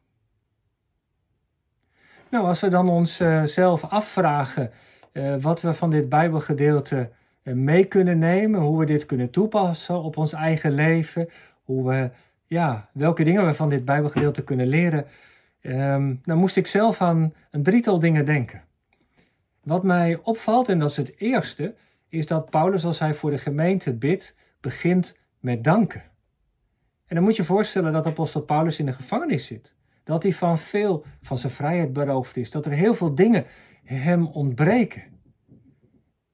Nou, 2.31 2.47
als 2.47 2.61
we 2.61 2.69
dan 2.69 2.89
onszelf 2.89 3.85
uh, 3.85 3.93
afvragen 3.93 4.71
uh, 5.13 5.37
wat 5.41 5.61
we 5.61 5.75
van 5.75 5.91
dit 5.91 6.09
Bijbelgedeelte 6.09 7.11
uh, 7.43 7.55
mee 7.55 7.85
kunnen 7.85 8.19
nemen, 8.19 8.61
hoe 8.61 8.79
we 8.79 8.85
dit 8.85 9.07
kunnen 9.07 9.31
toepassen 9.31 10.03
op 10.03 10.17
ons 10.17 10.33
eigen 10.33 10.73
leven, 10.73 11.29
hoe 11.65 11.89
we, 11.89 12.11
ja, 12.47 12.89
welke 12.93 13.25
dingen 13.25 13.47
we 13.47 13.55
van 13.55 13.69
dit 13.69 13.85
Bijbelgedeelte 13.85 14.45
kunnen 14.45 14.67
leren, 14.67 15.07
um, 15.63 16.21
dan 16.25 16.39
moest 16.39 16.57
ik 16.57 16.67
zelf 16.67 17.01
aan 17.01 17.33
een 17.51 17.63
drietal 17.63 17.99
dingen 17.99 18.25
denken. 18.25 18.63
Wat 19.69 19.83
mij 19.83 20.21
opvalt, 20.23 20.69
en 20.69 20.79
dat 20.79 20.91
is 20.91 20.97
het 20.97 21.21
eerste, 21.21 21.75
is 22.09 22.27
dat 22.27 22.51
Paulus, 22.51 22.85
als 22.85 22.99
hij 22.99 23.15
voor 23.15 23.31
de 23.31 23.39
gemeente 23.39 23.93
bidt, 23.95 24.35
begint 24.61 25.19
met 25.39 25.65
danken. 25.65 26.03
En 27.07 27.15
dan 27.15 27.25
moet 27.25 27.37
je 27.37 27.45
voorstellen 27.45 27.93
dat 27.93 28.07
apostel 28.07 28.41
Paulus 28.41 28.79
in 28.79 28.87
de 28.87 28.93
gevangenis 28.93 29.47
zit. 29.47 29.75
Dat 30.05 30.23
hij 30.23 30.33
van 30.33 30.59
veel 30.59 31.05
van 31.23 31.39
zijn 31.39 31.53
vrijheid 31.53 31.93
beroofd 31.93 32.37
is. 32.37 32.51
Dat 32.51 32.67
er 32.67 32.73
heel 32.73 32.95
veel 32.95 33.15
dingen 33.15 33.47
hem 33.85 34.27
ontbreken. 34.27 35.03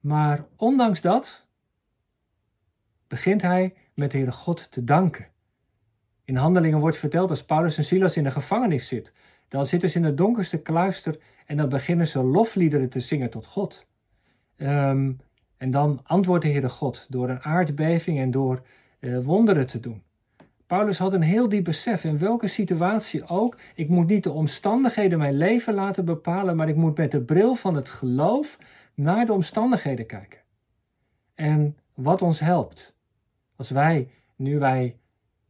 Maar 0.00 0.44
ondanks 0.56 1.00
dat 1.00 1.46
begint 3.08 3.42
hij 3.42 3.74
met 3.94 4.10
de 4.10 4.16
Heere 4.16 4.32
God 4.32 4.70
te 4.70 4.84
danken. 4.84 5.28
In 6.24 6.36
handelingen 6.36 6.78
wordt 6.80 6.96
verteld 6.96 7.30
als 7.30 7.44
Paulus 7.44 7.78
en 7.78 7.84
Silas 7.84 8.16
in 8.16 8.24
de 8.24 8.30
gevangenis 8.30 8.88
zit. 8.88 9.12
Dan 9.48 9.66
zitten 9.66 9.90
ze 9.90 9.98
in 9.98 10.04
het 10.04 10.16
donkerste 10.16 10.58
kluister 10.58 11.18
en 11.46 11.56
dan 11.56 11.68
beginnen 11.68 12.06
ze 12.06 12.22
lofliederen 12.22 12.88
te 12.88 13.00
zingen 13.00 13.30
tot 13.30 13.46
God. 13.46 13.86
Ehm, 14.56 15.12
en 15.56 15.70
dan 15.70 16.00
antwoordt 16.04 16.44
de 16.44 16.50
Heere 16.50 16.68
God 16.68 17.06
door 17.10 17.28
een 17.28 17.42
aardbeving 17.42 18.18
en 18.18 18.30
door 18.30 18.62
uh, 19.00 19.18
wonderen 19.24 19.66
te 19.66 19.80
doen. 19.80 20.02
Paulus 20.66 20.98
had 20.98 21.12
een 21.12 21.22
heel 21.22 21.48
diep 21.48 21.64
besef 21.64 22.04
in 22.04 22.18
welke 22.18 22.48
situatie 22.48 23.28
ook. 23.28 23.58
Ik 23.74 23.88
moet 23.88 24.06
niet 24.06 24.22
de 24.22 24.32
omstandigheden 24.32 25.18
mijn 25.18 25.36
leven 25.36 25.74
laten 25.74 26.04
bepalen, 26.04 26.56
maar 26.56 26.68
ik 26.68 26.76
moet 26.76 26.96
met 26.96 27.10
de 27.10 27.22
bril 27.22 27.54
van 27.54 27.74
het 27.74 27.88
geloof 27.88 28.58
naar 28.94 29.26
de 29.26 29.32
omstandigheden 29.32 30.06
kijken. 30.06 30.40
En 31.34 31.76
wat 31.94 32.22
ons 32.22 32.40
helpt. 32.40 32.94
Als 33.56 33.70
wij, 33.70 34.08
nu 34.36 34.58
wij 34.58 34.96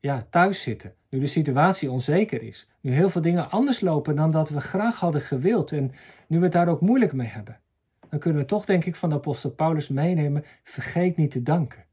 ja, 0.04 0.26
thuis 0.30 0.62
zitten, 0.62 0.94
nu 1.08 1.18
de 1.18 1.26
situatie 1.26 1.90
onzeker 1.90 2.42
is, 2.42 2.68
nu 2.80 2.92
heel 2.92 3.10
veel 3.10 3.20
dingen 3.20 3.50
anders 3.50 3.80
lopen 3.80 4.16
dan 4.16 4.30
dat 4.30 4.48
we 4.48 4.60
graag 4.60 5.00
hadden 5.00 5.20
gewild 5.20 5.72
en 5.72 5.92
nu 6.26 6.38
we 6.38 6.44
het 6.44 6.52
daar 6.52 6.68
ook 6.68 6.80
moeilijk 6.80 7.12
mee 7.12 7.26
hebben, 7.26 7.60
dan 8.08 8.18
kunnen 8.18 8.40
we 8.40 8.46
toch, 8.46 8.64
denk 8.64 8.84
ik, 8.84 8.96
van 8.96 9.08
de 9.08 9.14
apostel 9.14 9.50
Paulus 9.50 9.88
meenemen: 9.88 10.44
vergeet 10.64 11.16
niet 11.16 11.30
te 11.30 11.42
danken. 11.42 11.84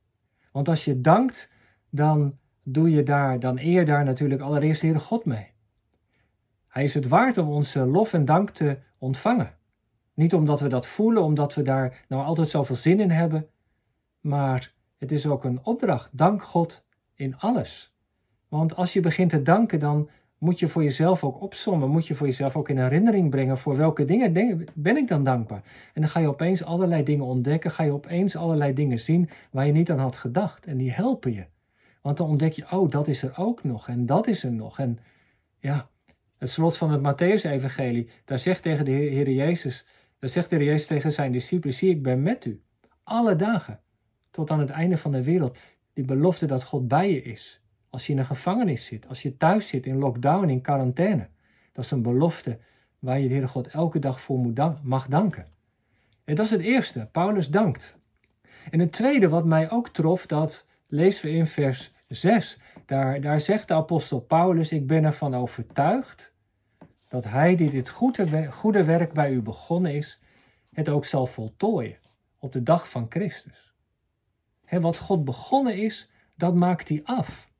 Want 0.51 0.69
als 0.69 0.85
je 0.85 1.01
dankt, 1.01 1.49
dan 1.89 2.37
doe 2.63 2.91
je 2.91 3.03
daar, 3.03 3.39
dan 3.39 3.57
eer 3.59 3.85
daar 3.85 4.03
natuurlijk 4.03 4.41
allereerst 4.41 4.81
de 4.81 4.87
Heere 4.87 5.01
God 5.01 5.25
mee. 5.25 5.51
Hij 6.67 6.83
is 6.83 6.93
het 6.93 7.07
waard 7.07 7.37
om 7.37 7.49
onze 7.49 7.85
lof 7.85 8.13
en 8.13 8.25
dank 8.25 8.49
te 8.49 8.77
ontvangen. 8.97 9.55
Niet 10.13 10.33
omdat 10.33 10.59
we 10.59 10.67
dat 10.67 10.87
voelen, 10.87 11.23
omdat 11.23 11.53
we 11.53 11.61
daar 11.61 12.05
nou 12.07 12.23
altijd 12.23 12.49
zoveel 12.49 12.75
zin 12.75 12.99
in 12.99 13.11
hebben, 13.11 13.47
maar 14.19 14.73
het 14.97 15.11
is 15.11 15.27
ook 15.27 15.43
een 15.43 15.59
opdracht. 15.63 16.17
Dank 16.17 16.43
God 16.43 16.85
in 17.15 17.37
alles. 17.37 17.91
Want 18.51 18.75
als 18.75 18.93
je 18.93 18.99
begint 18.99 19.29
te 19.29 19.41
danken, 19.41 19.79
dan 19.79 20.09
moet 20.37 20.59
je 20.59 20.67
voor 20.67 20.83
jezelf 20.83 21.23
ook 21.23 21.41
opsommen. 21.41 21.89
Moet 21.89 22.07
je 22.07 22.13
voor 22.13 22.27
jezelf 22.27 22.55
ook 22.55 22.69
in 22.69 22.77
herinnering 22.77 23.29
brengen 23.29 23.57
voor 23.57 23.77
welke 23.77 24.05
dingen 24.05 24.65
ben 24.73 24.97
ik 24.97 25.07
dan 25.07 25.23
dankbaar. 25.23 25.63
En 25.93 26.01
dan 26.01 26.09
ga 26.09 26.19
je 26.19 26.27
opeens 26.27 26.63
allerlei 26.63 27.03
dingen 27.03 27.25
ontdekken. 27.25 27.71
Ga 27.71 27.83
je 27.83 27.91
opeens 27.91 28.35
allerlei 28.35 28.73
dingen 28.73 28.99
zien 28.99 29.29
waar 29.51 29.65
je 29.65 29.71
niet 29.71 29.91
aan 29.91 29.99
had 29.99 30.15
gedacht. 30.15 30.65
En 30.65 30.77
die 30.77 30.91
helpen 30.91 31.33
je. 31.33 31.45
Want 32.01 32.17
dan 32.17 32.27
ontdek 32.27 32.53
je, 32.53 32.71
oh, 32.71 32.89
dat 32.89 33.07
is 33.07 33.23
er 33.23 33.33
ook 33.37 33.63
nog 33.63 33.87
en 33.87 34.05
dat 34.05 34.27
is 34.27 34.43
er 34.43 34.51
nog. 34.51 34.79
En 34.79 34.99
ja, 35.59 35.89
het 36.37 36.49
slot 36.49 36.77
van 36.77 36.91
het 36.91 37.01
Matthäus-evangelie, 37.01 38.09
daar 38.25 38.39
zegt 38.39 38.61
tegen 38.63 38.85
de 38.85 38.91
Heer 38.91 39.29
Jezus, 39.29 39.85
daar 40.19 40.29
zegt 40.29 40.49
de 40.49 40.55
Heer 40.55 40.65
Jezus 40.65 40.87
tegen 40.87 41.11
zijn 41.11 41.31
discipelen, 41.31 41.75
zie 41.75 41.89
ik 41.89 42.03
ben 42.03 42.21
met 42.21 42.45
u, 42.45 42.61
alle 43.03 43.35
dagen, 43.35 43.79
tot 44.31 44.49
aan 44.49 44.59
het 44.59 44.69
einde 44.69 44.97
van 44.97 45.11
de 45.11 45.23
wereld. 45.23 45.57
Die 45.93 46.05
belofte 46.05 46.45
dat 46.45 46.63
God 46.63 46.87
bij 46.87 47.11
je 47.11 47.21
is. 47.21 47.60
Als 47.91 48.07
je 48.07 48.13
in 48.13 48.19
een 48.19 48.25
gevangenis 48.25 48.85
zit, 48.85 49.07
als 49.07 49.21
je 49.21 49.37
thuis 49.37 49.67
zit 49.67 49.85
in 49.85 49.97
lockdown, 49.97 50.49
in 50.49 50.61
quarantaine. 50.61 51.27
Dat 51.73 51.85
is 51.85 51.91
een 51.91 52.01
belofte 52.01 52.59
waar 52.99 53.19
je 53.19 53.27
de 53.27 53.33
Heer 53.33 53.47
God 53.47 53.67
elke 53.67 53.99
dag 53.99 54.21
voor 54.21 54.53
mag 54.83 55.07
danken. 55.07 55.47
En 56.23 56.35
dat 56.35 56.45
is 56.45 56.51
het 56.51 56.61
eerste, 56.61 57.09
Paulus 57.11 57.49
dankt. 57.49 57.97
En 58.69 58.79
het 58.79 58.91
tweede 58.91 59.29
wat 59.29 59.45
mij 59.45 59.69
ook 59.69 59.89
trof, 59.89 60.25
dat 60.25 60.67
lezen 60.87 61.29
we 61.29 61.35
in 61.35 61.47
vers 61.47 61.91
6. 62.07 62.59
Daar, 62.85 63.21
daar 63.21 63.41
zegt 63.41 63.67
de 63.67 63.73
apostel 63.73 64.19
Paulus, 64.19 64.71
ik 64.71 64.87
ben 64.87 65.03
ervan 65.03 65.35
overtuigd 65.35 66.33
dat 67.07 67.23
hij 67.23 67.55
die 67.55 67.71
dit 67.71 67.89
goede, 67.89 68.51
goede 68.51 68.83
werk 68.83 69.13
bij 69.13 69.31
u 69.31 69.41
begonnen 69.41 69.95
is, 69.95 70.19
het 70.73 70.89
ook 70.89 71.05
zal 71.05 71.25
voltooien 71.25 71.97
op 72.39 72.51
de 72.51 72.63
dag 72.63 72.89
van 72.89 73.05
Christus. 73.09 73.73
Wat 74.69 74.97
God 74.97 75.25
begonnen 75.25 75.77
is, 75.77 76.09
dat 76.35 76.55
maakt 76.55 76.89
hij 76.89 77.01
af. 77.03 77.50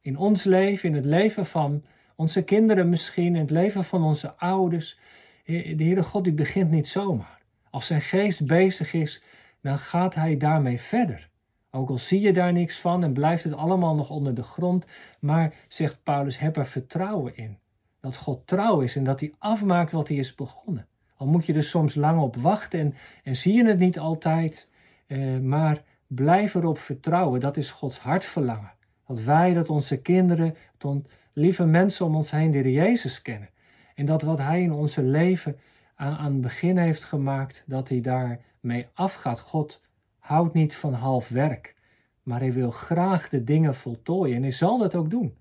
In 0.00 0.16
ons 0.16 0.44
leven, 0.44 0.88
in 0.88 0.94
het 0.94 1.04
leven 1.04 1.46
van 1.46 1.84
onze 2.16 2.42
kinderen 2.42 2.88
misschien, 2.88 3.34
in 3.34 3.40
het 3.40 3.50
leven 3.50 3.84
van 3.84 4.02
onze 4.02 4.34
ouders. 4.34 4.98
De 5.44 5.74
Heere 5.76 6.02
God 6.02 6.24
die 6.24 6.32
begint 6.32 6.70
niet 6.70 6.88
zomaar. 6.88 7.42
Als 7.70 7.86
zijn 7.86 8.00
geest 8.00 8.46
bezig 8.46 8.92
is, 8.92 9.22
dan 9.62 9.78
gaat 9.78 10.14
hij 10.14 10.36
daarmee 10.36 10.80
verder. 10.80 11.28
Ook 11.70 11.88
al 11.88 11.98
zie 11.98 12.20
je 12.20 12.32
daar 12.32 12.52
niks 12.52 12.78
van 12.78 13.04
en 13.04 13.12
blijft 13.12 13.44
het 13.44 13.54
allemaal 13.54 13.94
nog 13.94 14.10
onder 14.10 14.34
de 14.34 14.42
grond, 14.42 14.86
maar 15.20 15.54
zegt 15.68 16.02
Paulus, 16.02 16.38
heb 16.38 16.56
er 16.56 16.66
vertrouwen 16.66 17.36
in. 17.36 17.58
Dat 18.00 18.16
God 18.16 18.46
trouw 18.46 18.80
is 18.80 18.96
en 18.96 19.04
dat 19.04 19.20
hij 19.20 19.34
afmaakt 19.38 19.92
wat 19.92 20.08
hij 20.08 20.16
is 20.16 20.34
begonnen. 20.34 20.86
Al 21.16 21.26
moet 21.26 21.46
je 21.46 21.54
er 21.54 21.62
soms 21.62 21.94
lang 21.94 22.20
op 22.20 22.36
wachten 22.36 22.80
en, 22.80 22.94
en 23.24 23.36
zie 23.36 23.54
je 23.54 23.64
het 23.66 23.78
niet 23.78 23.98
altijd, 23.98 24.68
eh, 25.06 25.38
maar 25.38 25.82
blijf 26.06 26.54
erop 26.54 26.78
vertrouwen. 26.78 27.40
Dat 27.40 27.56
is 27.56 27.70
Gods 27.70 27.98
hartverlangen. 27.98 28.72
Dat 29.08 29.22
wij, 29.22 29.54
dat 29.54 29.70
onze 29.70 30.00
kinderen, 30.00 30.56
dat 30.78 30.96
lieve 31.32 31.64
mensen 31.64 32.06
om 32.06 32.16
ons 32.16 32.30
heen 32.30 32.50
de 32.50 32.72
Jezus 32.72 33.22
kennen. 33.22 33.48
En 33.94 34.06
dat 34.06 34.22
wat 34.22 34.38
Hij 34.38 34.62
in 34.62 34.72
onze 34.72 35.02
leven 35.02 35.58
aan, 35.94 36.16
aan 36.16 36.32
het 36.32 36.40
begin 36.40 36.76
heeft 36.76 37.04
gemaakt, 37.04 37.62
dat 37.66 37.88
Hij 37.88 38.00
daarmee 38.00 38.88
afgaat. 38.94 39.40
God 39.40 39.82
houdt 40.18 40.54
niet 40.54 40.76
van 40.76 40.92
half 40.92 41.28
werk, 41.28 41.74
maar 42.22 42.40
hij 42.40 42.52
wil 42.52 42.70
graag 42.70 43.28
de 43.28 43.44
dingen 43.44 43.74
voltooien 43.74 44.36
en 44.36 44.42
hij 44.42 44.50
zal 44.50 44.78
dat 44.78 44.94
ook 44.94 45.10
doen. 45.10 45.36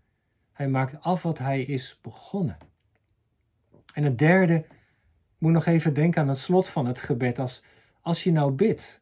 Hij 0.53 0.67
maakt 0.67 1.01
af 1.01 1.23
wat 1.23 1.37
hij 1.37 1.61
is 1.61 1.99
begonnen. 2.01 2.57
En 3.93 4.03
het 4.03 4.17
derde, 4.17 4.65
moet 5.37 5.51
nog 5.51 5.65
even 5.65 5.93
denken 5.93 6.21
aan 6.21 6.27
het 6.27 6.37
slot 6.37 6.69
van 6.69 6.85
het 6.85 6.99
gebed. 6.99 7.39
Als, 7.39 7.63
als 8.01 8.23
je 8.23 8.31
nou 8.31 8.51
bidt 8.51 9.01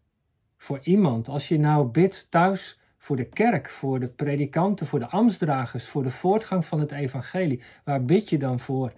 voor 0.58 0.80
iemand, 0.84 1.28
als 1.28 1.47
je 1.47 1.60
nou 1.60 1.88
bidt 1.88 2.32
thuis 2.32 2.80
voor 3.06 3.15
de 3.15 3.30
kerk, 3.30 3.70
voor 3.70 4.00
de 4.00 4.08
predikanten, 4.08 4.88
voor 4.88 5.00
de 5.00 5.08
ambtsdragers, 5.08 5.88
voor 5.88 6.04
de 6.04 6.12
voortgang 6.12 6.65
van 6.65 6.80
het 6.80 6.91
evangelie, 6.91 7.62
waar 7.84 8.06
bid 8.06 8.30
je 8.30 8.38
dan 8.38 8.60
voor? 8.60 8.94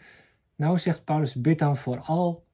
Nou 0.56 0.78
zegt 0.78 1.04
Paulus, 1.04 1.36
bid 1.36 1.60
dan 1.60 1.78
vooral 1.78 2.46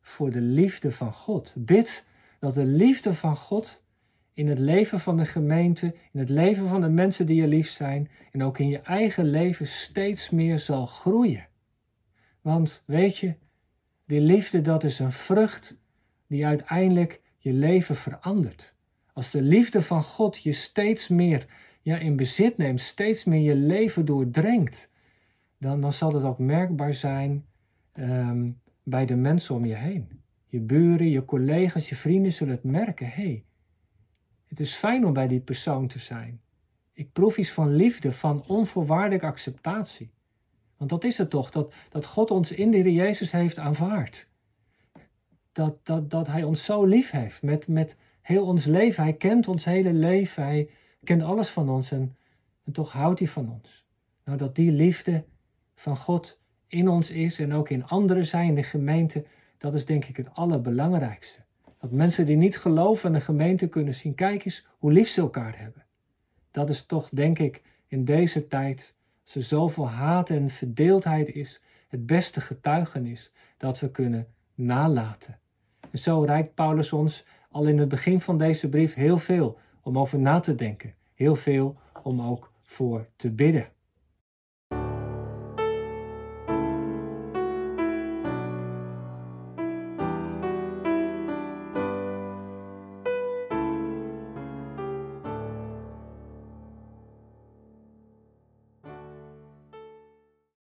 voor 0.00 0.30
de 0.30 0.40
liefde 0.40 0.92
van 0.92 1.12
God. 1.12 1.52
Bid 1.56 2.06
dat 2.38 2.54
de 2.54 2.64
liefde 2.64 3.14
van 3.14 3.36
God 3.36 3.82
in 4.32 4.48
het 4.48 4.58
leven 4.58 5.00
van 5.00 5.16
de 5.16 5.26
gemeente, 5.26 5.94
in 6.12 6.20
het 6.20 6.28
leven 6.28 6.68
van 6.68 6.80
de 6.80 6.88
mensen 6.88 7.26
die 7.26 7.40
je 7.40 7.46
lief 7.46 7.70
zijn 7.70 8.10
en 8.32 8.42
ook 8.42 8.58
in 8.58 8.68
je 8.68 8.80
eigen 8.80 9.24
leven 9.24 9.66
steeds 9.66 10.30
meer 10.30 10.58
zal 10.58 10.86
groeien. 10.86 11.48
Want 12.40 12.82
weet 12.86 13.18
je, 13.18 13.34
die 14.06 14.20
liefde 14.20 14.60
dat 14.60 14.84
is 14.84 14.98
een 14.98 15.12
vrucht 15.12 15.76
die 16.26 16.46
uiteindelijk 16.46 17.20
je 17.38 17.52
leven 17.52 17.96
verandert. 17.96 18.76
Als 19.18 19.30
de 19.30 19.42
liefde 19.42 19.82
van 19.82 20.02
God 20.02 20.42
je 20.42 20.52
steeds 20.52 21.08
meer 21.08 21.46
ja, 21.82 21.96
in 21.96 22.16
bezit 22.16 22.56
neemt, 22.56 22.80
steeds 22.80 23.24
meer 23.24 23.40
je 23.40 23.54
leven 23.54 24.04
doordrenkt, 24.04 24.90
dan, 25.58 25.80
dan 25.80 25.92
zal 25.92 26.14
het 26.14 26.24
ook 26.24 26.38
merkbaar 26.38 26.94
zijn 26.94 27.46
um, 27.94 28.60
bij 28.82 29.06
de 29.06 29.16
mensen 29.16 29.54
om 29.54 29.64
je 29.64 29.74
heen. 29.74 30.22
Je 30.46 30.60
buren, 30.60 31.08
je 31.08 31.24
collega's, 31.24 31.88
je 31.88 31.96
vrienden 31.96 32.32
zullen 32.32 32.54
het 32.54 32.64
merken. 32.64 33.06
Hé, 33.06 33.22
hey, 33.22 33.44
het 34.46 34.60
is 34.60 34.74
fijn 34.74 35.06
om 35.06 35.12
bij 35.12 35.28
die 35.28 35.40
persoon 35.40 35.86
te 35.86 35.98
zijn. 35.98 36.40
Ik 36.92 37.12
proef 37.12 37.38
iets 37.38 37.52
van 37.52 37.74
liefde, 37.74 38.12
van 38.12 38.44
onvoorwaardelijke 38.46 39.26
acceptatie. 39.26 40.10
Want 40.76 40.90
dat 40.90 41.04
is 41.04 41.18
het 41.18 41.30
toch, 41.30 41.50
dat, 41.50 41.74
dat 41.88 42.06
God 42.06 42.30
ons 42.30 42.52
in 42.52 42.70
de 42.70 42.76
Heer 42.76 42.90
Jezus 42.90 43.32
heeft 43.32 43.58
aanvaard. 43.58 44.28
Dat, 45.52 45.86
dat, 45.86 46.10
dat 46.10 46.26
Hij 46.26 46.42
ons 46.42 46.64
zo 46.64 46.84
lief 46.84 47.10
heeft, 47.10 47.42
met, 47.42 47.68
met 47.68 47.96
heel 48.28 48.44
ons 48.44 48.64
leven. 48.64 49.02
Hij 49.02 49.12
kent 49.12 49.48
ons 49.48 49.64
hele 49.64 49.92
leven, 49.92 50.42
Hij 50.42 50.70
kent 51.04 51.22
alles 51.22 51.48
van 51.48 51.68
ons 51.68 51.92
en, 51.92 52.16
toch 52.72 52.92
houdt 52.92 53.18
Hij 53.18 53.28
van 53.28 53.50
ons. 53.50 53.84
Nou, 54.24 54.38
dat 54.38 54.54
die 54.54 54.70
liefde 54.70 55.24
van 55.74 55.96
God 55.96 56.40
in 56.66 56.88
ons 56.88 57.10
is 57.10 57.38
en 57.38 57.52
ook 57.52 57.68
in 57.68 57.86
anderen 57.86 58.26
zijn, 58.26 58.48
in 58.48 58.54
de 58.54 58.62
gemeente, 58.62 59.24
dat 59.58 59.74
is 59.74 59.86
denk 59.86 60.04
ik 60.04 60.16
het 60.16 60.34
allerbelangrijkste. 60.34 61.40
Dat 61.80 61.90
mensen 61.90 62.26
die 62.26 62.36
niet 62.36 62.58
geloven 62.58 63.08
in 63.08 63.14
de 63.14 63.24
gemeente 63.24 63.68
kunnen 63.68 63.94
zien, 63.94 64.14
kijk 64.14 64.44
eens 64.44 64.66
hoe 64.78 64.92
lief 64.92 65.08
ze 65.08 65.20
elkaar 65.20 65.58
hebben. 65.58 65.84
dat 66.50 66.70
is 66.70 66.86
toch, 66.86 67.08
denk 67.08 67.38
ik, 67.38 67.62
in 67.86 68.04
deze 68.04 68.48
tijd, 68.48 68.94
als 69.24 69.34
er 69.34 69.42
zoveel 69.42 69.88
haat 69.88 70.30
en 70.30 70.50
verdeeldheid 70.50 71.28
is, 71.28 71.60
het 71.88 72.06
beste 72.06 72.40
getuigenis 72.40 73.32
dat 73.56 73.80
we 73.80 73.90
kunnen 73.90 74.26
nalaten. 74.54 75.38
En 75.90 75.98
zo 75.98 76.22
reikt 76.22 76.54
Paulus 76.54 76.92
ons 76.92 77.24
al 77.50 77.66
in 77.66 77.78
het 77.78 77.88
begin 77.88 78.20
van 78.20 78.38
deze 78.38 78.68
brief 78.68 78.94
heel 78.94 79.18
veel 79.18 79.58
om 79.82 79.98
over 79.98 80.18
na 80.18 80.40
te 80.40 80.54
denken, 80.54 80.94
heel 81.14 81.36
veel 81.36 81.76
om 82.02 82.22
ook 82.22 82.52
voor 82.62 83.06
te 83.16 83.30
bidden. 83.30 83.68